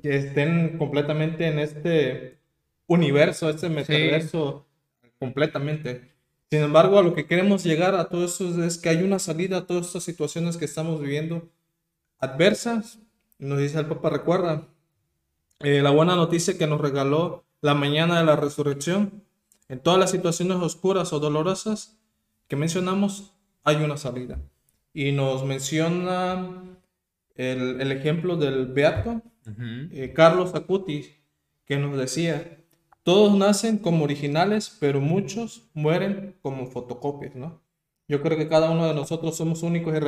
que 0.03 0.17
estén 0.17 0.79
completamente 0.79 1.47
en 1.47 1.59
este 1.59 2.39
universo, 2.87 3.51
este 3.51 3.69
metaverso, 3.69 4.67
completamente. 5.19 6.13
Sin 6.51 6.63
embargo, 6.63 6.99
a 6.99 7.03
lo 7.03 7.15
que 7.15 7.27
queremos 7.27 7.65
llegar 7.65 7.95
a 7.95 8.09
todo 8.09 8.25
eso 8.25 8.65
es 8.65 8.79
que 8.79 8.89
hay 8.89 9.03
una 9.03 9.19
salida 9.19 9.59
a 9.59 9.67
todas 9.67 9.87
estas 9.87 10.05
situaciones 10.05 10.57
que 10.57 10.65
estamos 10.65 11.01
viviendo 11.01 11.49
adversas. 12.23 13.01
Nos 13.39 13.59
dice 13.59 13.79
el 13.79 13.87
Papa, 13.87 14.09
recuerda, 14.09 14.69
eh, 15.61 15.83
la 15.83 15.91
buena 15.91 16.17
noticia 16.17 16.57
que 16.57 16.67
nos 16.67 16.81
regaló 16.81 17.45
la 17.61 17.75
mañana 17.75 18.19
de 18.19 18.25
la 18.25 18.37
resurrección. 18.37 19.25
En 19.69 19.81
todas 19.81 19.99
las 19.99 20.11
situaciones 20.11 20.57
oscuras 20.59 21.13
o 21.13 21.21
dolorosas 21.21 21.99
que 22.49 22.57
mencionamos, 22.57 23.35
hay 23.65 23.77
una 23.77 23.97
salida. 23.97 24.41
Y 24.95 25.13
nos 25.13 25.45
menciona 25.45 26.63
el, 27.35 27.93
ejemplo 27.93 28.37
del 28.37 28.67
Beato, 28.67 29.23
eh, 29.91 30.13
Carlos 30.15 30.55
Acuti, 30.55 31.17
que 31.65 31.79
nos 31.79 31.97
decía, 31.97 32.59
todos 33.03 33.37
nacen 33.37 33.79
como 33.79 34.05
originales, 34.05 34.77
pero 34.79 35.01
muchos 35.01 35.71
mueren 35.75 36.37
como 36.43 36.67
fotocopias, 36.67 37.35
¿no? 37.35 37.63
Yo 38.07 38.23
creo 38.23 38.37
que 38.37 38.49
cada 38.49 38.71
uno 38.71 38.87
de 38.87 38.95
nosotros 38.95 39.37
somos 39.37 39.63
únicos 39.63 39.95
y 39.95 40.01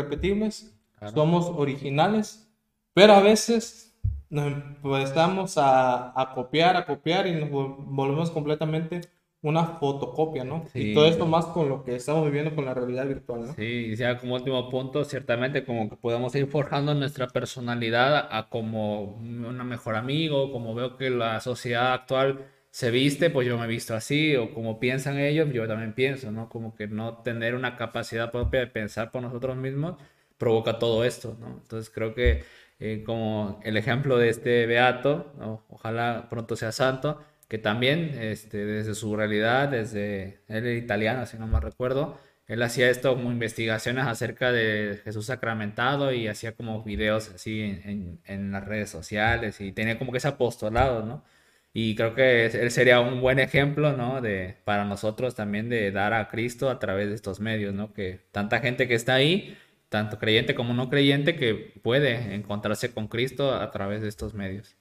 irrepetibles, 1.12 1.44
somos 1.44 1.58
originales, 1.58 2.50
pero 2.92 3.14
a 3.14 3.20
veces 3.20 3.96
nos 4.30 4.46
empezamos 4.46 5.58
a, 5.58 6.20
a, 6.20 6.34
copiar, 6.34 6.76
a 6.76 6.86
copiar 6.86 7.26
y 7.26 7.32
nos 7.32 7.50
volvemos 7.50 8.30
completamente 8.30 9.02
una 9.44 9.64
fotocopia, 9.78 10.42
¿no? 10.42 10.64
Y 10.72 10.94
todo 10.94 11.06
esto 11.06 11.26
más 11.26 11.44
con 11.46 11.68
lo 11.68 11.84
que 11.84 11.94
estamos 11.94 12.24
viviendo 12.24 12.54
con 12.54 12.64
la 12.64 12.72
realidad 12.72 13.06
virtual, 13.06 13.46
¿no? 13.46 13.54
Sí, 13.54 13.90
y 13.92 13.96
ya 13.96 14.16
como 14.16 14.36
último 14.36 14.70
punto, 14.70 15.04
ciertamente 15.04 15.64
como 15.64 15.90
que 15.90 15.96
podemos 15.96 16.34
ir 16.34 16.46
forjando 16.46 16.94
nuestra 16.94 17.26
personalidad 17.28 18.26
a 18.30 18.48
como 18.48 19.02
un 19.02 19.68
mejor 19.68 19.96
amigo, 19.96 20.50
como 20.50 20.74
veo 20.74 20.96
que 20.96 21.10
la 21.10 21.40
sociedad 21.40 21.92
actual 21.92 22.46
se 22.70 22.90
viste, 22.90 23.28
pues 23.28 23.46
yo 23.46 23.58
me 23.58 23.66
he 23.66 23.68
visto 23.68 23.94
así, 23.94 24.34
o 24.34 24.54
como 24.54 24.80
piensan 24.80 25.18
ellos, 25.18 25.52
yo 25.52 25.68
también 25.68 25.92
pienso, 25.92 26.32
¿no? 26.32 26.48
Como 26.48 26.74
que 26.74 26.88
no 26.88 27.18
tener 27.18 27.54
una 27.54 27.76
capacidad 27.76 28.32
propia 28.32 28.60
de 28.60 28.66
pensar 28.68 29.10
por 29.10 29.20
nosotros 29.20 29.56
mismos 29.58 29.96
provoca 30.38 30.78
todo 30.78 31.04
esto, 31.04 31.36
¿no? 31.40 31.60
Entonces 31.62 31.90
creo 31.90 32.14
que 32.14 32.44
eh, 32.80 33.02
como 33.04 33.60
el 33.64 33.76
ejemplo 33.76 34.18
de 34.18 34.28
este 34.28 34.66
Beato, 34.66 35.32
ojalá 35.68 36.28
pronto 36.28 36.56
sea 36.56 36.72
santo, 36.72 37.22
que 37.48 37.58
también 37.58 38.10
este, 38.20 38.64
desde 38.64 38.94
su 38.94 39.16
realidad, 39.16 39.68
desde 39.68 40.40
él 40.48 40.66
era 40.66 40.72
italiano, 40.72 41.26
si 41.26 41.38
no 41.38 41.46
me 41.46 41.60
recuerdo, 41.60 42.18
él 42.46 42.62
hacía 42.62 42.90
esto 42.90 43.14
como 43.14 43.30
investigaciones 43.32 44.06
acerca 44.06 44.52
de 44.52 45.00
Jesús 45.04 45.26
sacramentado 45.26 46.12
y 46.12 46.28
hacía 46.28 46.52
como 46.52 46.82
videos 46.84 47.30
así 47.30 47.60
en, 47.62 48.20
en, 48.26 48.52
las 48.52 48.64
redes 48.66 48.90
sociales 48.90 49.60
y 49.60 49.72
tenía 49.72 49.98
como 49.98 50.12
que 50.12 50.18
ese 50.18 50.28
apostolado, 50.28 51.04
¿no? 51.06 51.24
Y 51.72 51.96
creo 51.96 52.14
que 52.14 52.46
él 52.46 52.70
sería 52.70 53.00
un 53.00 53.20
buen 53.20 53.38
ejemplo, 53.40 53.96
¿no? 53.96 54.20
De, 54.20 54.56
para 54.64 54.84
nosotros 54.84 55.34
también 55.34 55.68
de 55.68 55.90
dar 55.90 56.12
a 56.12 56.28
Cristo 56.28 56.70
a 56.70 56.78
través 56.78 57.08
de 57.08 57.14
estos 57.16 57.40
medios, 57.40 57.74
¿no? 57.74 57.92
Que 57.92 58.20
tanta 58.30 58.60
gente 58.60 58.86
que 58.88 58.94
está 58.94 59.14
ahí 59.14 59.56
tanto 59.94 60.18
creyente 60.18 60.57
como 60.57 60.74
no 60.74 60.90
creyente, 60.90 61.37
que 61.37 61.54
puede 61.54 62.35
encontrarse 62.35 62.92
con 62.92 63.07
Cristo 63.07 63.54
a 63.54 63.70
través 63.70 64.02
de 64.02 64.09
estos 64.09 64.35
medios. 64.35 64.74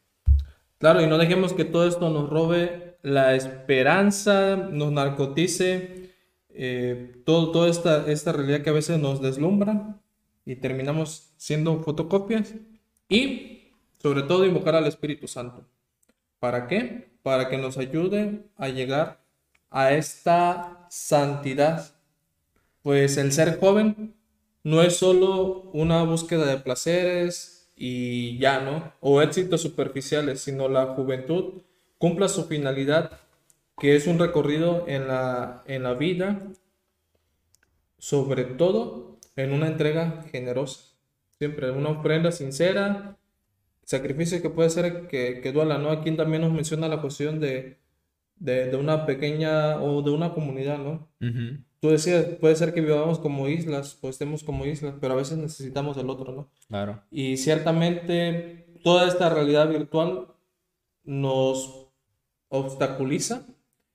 Claro, 0.79 1.03
y 1.03 1.05
no 1.05 1.19
dejemos 1.19 1.53
que 1.53 1.65
todo 1.65 1.87
esto 1.87 2.09
nos 2.09 2.31
robe 2.31 2.97
la 3.03 3.35
esperanza, 3.35 4.55
nos 4.55 4.91
narcotice, 4.91 6.09
eh, 6.49 7.21
todo, 7.25 7.51
toda 7.51 7.69
esta, 7.69 8.11
esta 8.11 8.31
realidad 8.31 8.63
que 8.63 8.71
a 8.71 8.73
veces 8.73 8.99
nos 8.99 9.21
deslumbra 9.21 9.99
y 10.47 10.55
terminamos 10.55 11.31
siendo 11.37 11.83
fotocopias. 11.83 12.55
Y 13.07 13.69
sobre 14.01 14.23
todo 14.23 14.47
invocar 14.47 14.73
al 14.73 14.87
Espíritu 14.87 15.27
Santo. 15.27 15.63
¿Para 16.39 16.65
qué? 16.65 17.11
Para 17.21 17.49
que 17.49 17.59
nos 17.59 17.77
ayude 17.77 18.47
a 18.57 18.67
llegar 18.67 19.23
a 19.69 19.93
esta 19.93 20.87
santidad. 20.89 21.93
Pues 22.81 23.17
el 23.17 23.31
ser 23.31 23.59
joven 23.59 24.15
no 24.63 24.81
es 24.81 24.97
solo 24.97 25.69
una 25.73 26.03
búsqueda 26.03 26.45
de 26.45 26.57
placeres 26.57 27.71
y 27.75 28.37
ya, 28.37 28.61
¿no? 28.61 28.93
O 29.01 29.21
éxitos 29.21 29.61
superficiales, 29.61 30.41
sino 30.41 30.69
la 30.69 30.87
juventud 30.87 31.61
cumpla 31.97 32.27
su 32.27 32.45
finalidad, 32.45 33.19
que 33.79 33.95
es 33.95 34.07
un 34.07 34.19
recorrido 34.19 34.85
en 34.87 35.07
la, 35.07 35.63
en 35.67 35.83
la 35.83 35.93
vida, 35.93 36.41
sobre 37.97 38.45
todo 38.45 39.19
en 39.35 39.53
una 39.53 39.67
entrega 39.67 40.23
generosa. 40.31 40.95
Siempre 41.39 41.71
una 41.71 41.89
ofrenda 41.89 42.31
sincera, 42.31 43.17
sacrificio 43.83 44.41
que 44.41 44.49
puede 44.49 44.69
ser 44.69 45.07
que, 45.07 45.41
que 45.41 45.51
duela, 45.51 45.77
¿no? 45.77 45.89
Aquí 45.89 46.11
también 46.15 46.41
nos 46.41 46.53
menciona 46.53 46.87
la 46.87 47.01
cuestión 47.01 47.39
de, 47.39 47.79
de, 48.37 48.75
una 48.75 49.05
pequeña 49.05 49.81
o 49.81 50.01
de 50.01 50.11
una 50.11 50.33
comunidad, 50.33 50.77
¿no? 50.77 51.09
Tú 51.83 51.89
decías, 51.89 52.23
puede 52.39 52.55
ser 52.55 52.73
que 52.73 52.79
vivamos 52.79 53.19
como 53.19 53.49
islas 53.49 53.99
o 53.99 54.07
estemos 54.07 54.41
como 54.41 54.65
islas, 54.65 54.95
pero 55.01 55.15
a 55.15 55.17
veces 55.17 55.37
necesitamos 55.37 55.97
el 55.97 56.09
otro, 56.09 56.31
¿no? 56.31 56.49
Claro. 56.69 57.03
Y 57.11 57.35
ciertamente 57.35 58.79
toda 58.85 59.05
esta 59.05 59.29
realidad 59.29 59.67
virtual 59.67 60.29
nos 61.03 61.89
obstaculiza 62.47 63.45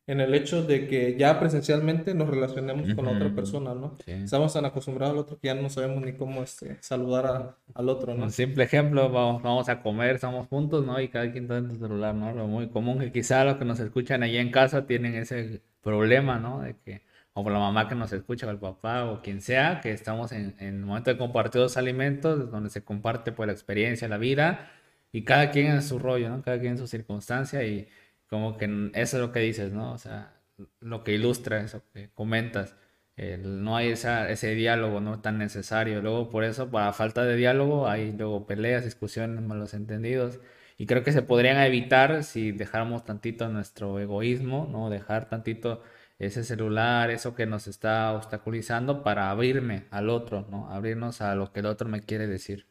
en 0.07 0.21
el 0.21 0.35
hecho 0.35 0.63
de 0.65 0.87
que 0.87 1.17
ya 1.19 1.41
presencialmente 1.41 2.13
nos 2.13 2.29
relacionemos 2.29 2.93
con 2.93 3.07
la 3.07 3.13
otra 3.13 3.35
persona, 3.35 3.75
¿no? 3.75 3.97
Estamos 4.07 4.53
tan 4.53 4.67
acostumbrados 4.67 5.15
al 5.15 5.21
otro 5.21 5.39
que 5.39 5.47
ya 5.47 5.55
no 5.55 5.71
sabemos 5.71 6.05
ni 6.05 6.13
cómo 6.13 6.43
este, 6.43 6.77
saludar 6.83 7.57
al 7.73 7.89
otro, 7.89 8.15
¿no? 8.15 8.25
Un 8.25 8.31
simple 8.31 8.65
ejemplo, 8.65 9.09
vamos, 9.09 9.43
vamos 9.43 9.67
a 9.71 9.81
comer, 9.81 10.17
estamos 10.17 10.47
juntos, 10.49 10.85
¿no? 10.85 11.01
Y 11.01 11.09
cada 11.09 11.33
quien 11.33 11.45
está 11.45 11.57
en 11.57 11.71
su 11.71 11.79
celular, 11.79 12.15
¿no? 12.15 12.35
Lo 12.35 12.49
muy 12.49 12.69
común 12.69 12.99
que 12.99 13.11
quizá 13.11 13.45
los 13.45 13.57
que 13.57 13.65
nos 13.65 13.81
escuchan 13.81 14.23
allá 14.23 14.43
en 14.43 14.51
casa 14.51 14.85
tienen 14.87 15.15
ese 15.15 15.63
problema, 15.81 16.39
¿no? 16.39 16.61
De 16.61 16.77
que, 16.77 17.08
o 17.35 17.43
por 17.45 17.53
la 17.53 17.59
mamá 17.59 17.89
que 17.89 17.95
nos 17.95 18.13
escucha, 18.13 18.47
o 18.47 18.51
el 18.51 18.59
papá, 18.59 19.05
o 19.07 19.23
quien 19.23 19.41
sea, 19.43 19.81
que 19.81 19.93
estamos 19.93 20.33
en, 20.33 20.57
el 20.61 20.81
momento 20.81 21.11
de 21.11 21.19
compartir 21.19 21.61
los 21.61 21.77
alimentos, 21.77 22.51
donde 22.51 22.71
se 22.71 22.83
comparte 22.85 23.33
pues 23.33 23.47
la 23.47 23.53
experiencia, 23.53 24.09
la 24.09 24.19
vida, 24.19 24.71
y 25.13 25.25
cada 25.25 25.51
quien 25.51 25.69
en 25.69 25.83
su 25.83 25.99
rollo, 25.99 26.29
¿no? 26.29 26.43
Cada 26.43 26.59
quien 26.61 26.73
en 26.73 26.79
su 26.79 26.87
circunstancia 26.87 27.65
y 27.65 27.89
como 28.29 28.57
que 28.57 28.91
eso 28.95 29.17
es 29.17 29.23
lo 29.23 29.33
que 29.33 29.41
dices, 29.41 29.73
¿no? 29.73 29.93
O 29.93 29.99
sea, 29.99 30.35
lo 30.81 31.05
que 31.05 31.13
ilustra 31.13 31.61
eso 31.61 31.83
que 31.93 32.11
comentas. 32.15 32.77
no 33.17 33.77
hay 33.77 33.89
esa, 33.91 34.31
ese 34.31 34.55
diálogo 34.55 35.01
no 35.01 35.21
tan 35.21 35.39
necesario. 35.39 36.01
Luego, 36.03 36.31
por 36.31 36.45
eso, 36.45 36.71
para 36.71 36.93
falta 36.93 37.25
de 37.25 37.37
diálogo, 37.37 37.89
hay 37.89 38.13
luego 38.13 38.47
peleas, 38.47 38.85
discusiones, 38.85 39.43
malos 39.45 39.75
entendidos. 39.75 40.41
Y 40.77 40.87
creo 40.87 41.03
que 41.03 41.13
se 41.13 41.23
podrían 41.23 41.59
evitar 41.59 42.23
si 42.25 42.53
dejáramos 42.53 43.05
tantito 43.05 43.49
nuestro 43.49 43.99
egoísmo, 43.99 44.69
¿no? 44.71 44.91
Dejar 44.91 45.29
tantito 45.29 45.83
ese 46.19 46.43
celular, 46.43 47.11
eso 47.11 47.35
que 47.35 47.47
nos 47.47 47.69
está 47.69 48.13
obstaculizando 48.13 49.03
para 49.03 49.31
abrirme 49.31 49.87
al 49.91 50.11
otro, 50.11 50.47
¿no? 50.51 50.69
Abrirnos 50.71 51.21
a 51.21 51.35
lo 51.35 51.53
que 51.53 51.61
el 51.61 51.67
otro 51.67 51.89
me 51.89 52.03
quiere 52.03 52.27
decir. 52.27 52.67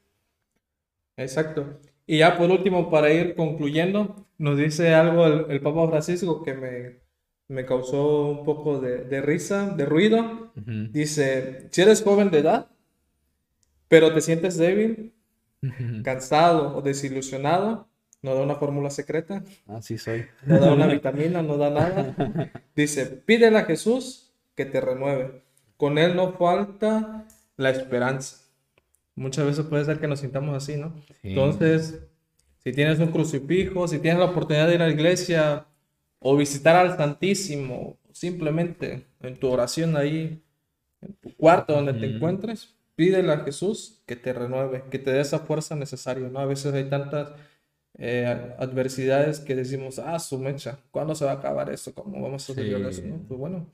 Exacto. 1.15 1.79
Y 2.05 2.19
ya 2.19 2.37
por 2.37 2.49
último, 2.51 2.89
para 2.89 3.11
ir 3.11 3.35
concluyendo, 3.35 4.27
nos 4.37 4.57
dice 4.57 4.93
algo 4.93 5.25
el, 5.25 5.61
Papa 5.61 5.87
Francisco 5.87 6.43
que 6.43 6.53
me, 6.53 6.99
me, 7.47 7.65
causó 7.65 8.27
un 8.27 8.45
poco 8.45 8.79
de, 8.79 9.21
risa, 9.21 9.69
de 9.75 9.85
ruido. 9.85 10.51
Dice, 10.55 11.67
si 11.71 11.81
eres 11.81 12.03
joven 12.03 12.31
de 12.31 12.39
edad, 12.39 12.69
pero 13.87 14.13
te 14.13 14.21
sientes 14.21 14.57
débil, 14.57 15.13
cansado 16.03 16.77
o 16.77 16.81
desilusionado, 16.81 17.87
no 18.27 18.35
da 18.35 18.41
una 18.41 18.55
fórmula 18.55 18.89
secreta. 18.89 19.43
Así 19.67 19.97
soy. 19.97 20.25
No 20.45 20.59
da 20.59 20.73
una 20.73 20.87
vitamina, 20.87 21.41
no 21.41 21.57
da 21.57 21.69
nada. 21.69 22.51
Dice, 22.75 23.05
pídele 23.05 23.57
a 23.57 23.65
Jesús 23.65 24.31
que 24.55 24.65
te 24.65 24.81
renueve. 24.81 25.41
Con 25.77 25.97
Él 25.97 26.15
no 26.15 26.33
falta 26.33 27.25
la 27.55 27.69
esperanza 27.69 28.47
muchas 29.17 29.45
veces 29.45 29.65
puede 29.65 29.83
ser 29.83 29.99
que 29.99 30.07
nos 30.07 30.21
sintamos 30.21 30.55
así, 30.55 30.77
¿no? 30.77 30.93
Entonces, 31.23 31.99
si 32.63 32.71
tienes 32.71 32.99
un 32.99 33.11
crucifijo, 33.11 33.87
si 33.87 33.99
tienes 33.99 34.19
la 34.19 34.27
oportunidad 34.27 34.67
de 34.67 34.75
ir 34.75 34.81
a 34.81 34.87
la 34.87 34.93
iglesia 34.93 35.65
o 36.19 36.37
visitar 36.37 36.75
al 36.75 36.95
Santísimo, 36.95 37.97
simplemente 38.13 39.05
en 39.21 39.35
tu 39.35 39.49
oración 39.49 39.97
ahí, 39.97 40.41
en 41.01 41.13
tu 41.15 41.35
cuarto 41.35 41.73
donde 41.73 41.93
te 41.93 42.05
encuentres, 42.05 42.75
pídele 42.95 43.31
a 43.33 43.39
Jesús 43.39 44.01
que 44.05 44.15
te 44.15 44.33
renueve, 44.33 44.83
que 44.89 44.99
te 44.99 45.11
dé 45.11 45.19
esa 45.19 45.39
fuerza 45.39 45.75
necesaria, 45.75 46.29
¿no? 46.29 46.39
A 46.39 46.45
veces 46.45 46.73
hay 46.73 46.89
tantas 46.89 47.31
eh, 47.97 48.55
adversidades 48.59 49.39
que 49.39 49.55
decimos, 49.55 49.99
ah, 49.99 50.19
su 50.19 50.39
mecha, 50.39 50.79
¿cuándo 50.91 51.15
se 51.15 51.25
va 51.25 51.31
a 51.31 51.35
acabar 51.35 51.69
esto? 51.69 51.93
¿Cómo 51.93 52.21
vamos 52.21 52.49
a 52.49 52.53
salir 52.53 52.75
eso? 52.85 53.01
Pues 53.27 53.39
bueno, 53.39 53.67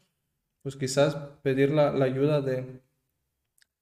pues 0.61 0.75
quizás 0.75 1.15
pedir 1.41 1.71
la 1.71 1.91
ayuda 2.03 2.41
de, 2.41 2.81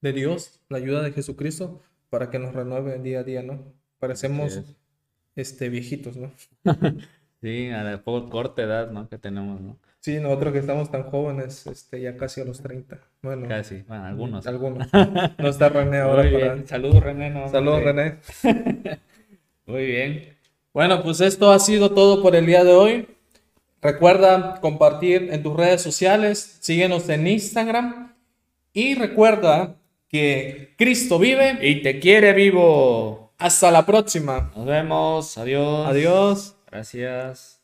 de 0.01 0.13
Dios, 0.13 0.59
la 0.69 0.77
ayuda 0.77 1.01
de 1.01 1.11
Jesucristo, 1.11 1.81
para 2.09 2.29
que 2.29 2.39
nos 2.39 2.53
renueve 2.53 2.99
día 2.99 3.21
a 3.21 3.23
día, 3.23 3.41
¿no? 3.41 3.63
Parecemos 3.99 4.61
este, 5.35 5.69
viejitos, 5.69 6.17
¿no? 6.17 6.31
sí, 7.41 7.69
a 7.69 7.83
la 7.83 8.03
poco 8.03 8.29
corta 8.29 8.63
edad, 8.63 8.91
¿no? 8.91 9.07
Que 9.07 9.17
tenemos, 9.17 9.61
¿no? 9.61 9.77
Sí, 9.99 10.19
nosotros 10.19 10.53
que 10.53 10.59
estamos 10.59 10.91
tan 10.91 11.03
jóvenes, 11.03 11.67
este, 11.67 12.01
ya 12.01 12.17
casi 12.17 12.41
a 12.41 12.45
los 12.45 12.61
30. 12.61 12.99
Bueno, 13.21 13.47
casi, 13.47 13.83
bueno, 13.83 14.05
algunos. 14.05 14.47
Algunos. 14.47 14.87
No 14.91 15.47
está 15.47 15.69
René 15.69 15.99
ahora. 16.01 16.23
Para... 16.29 16.67
Saludos, 16.67 17.03
René. 17.03 17.29
No, 17.29 17.47
Saludos, 17.47 17.83
René. 17.83 18.17
Muy 19.71 19.85
bien. 19.85 20.37
Bueno, 20.73 21.01
pues 21.01 21.21
esto 21.21 21.51
ha 21.51 21.59
sido 21.59 21.91
todo 21.91 22.21
por 22.21 22.35
el 22.35 22.45
día 22.45 22.65
de 22.65 22.73
hoy. 22.73 23.07
Recuerda 23.81 24.59
compartir 24.59 25.29
en 25.31 25.41
tus 25.41 25.55
redes 25.55 25.81
sociales, 25.81 26.57
síguenos 26.59 27.07
en 27.09 27.25
Instagram 27.25 28.13
y 28.73 28.95
recuerda 28.95 29.77
que 30.09 30.75
Cristo 30.77 31.17
vive 31.17 31.57
y 31.61 31.81
te 31.81 31.99
quiere 31.99 32.33
vivo. 32.33 33.31
Hasta 33.37 33.71
la 33.71 33.85
próxima. 33.85 34.51
Nos 34.55 34.65
vemos. 34.65 35.37
Adiós. 35.37 35.87
Adiós. 35.87 36.55
Gracias. 36.69 37.61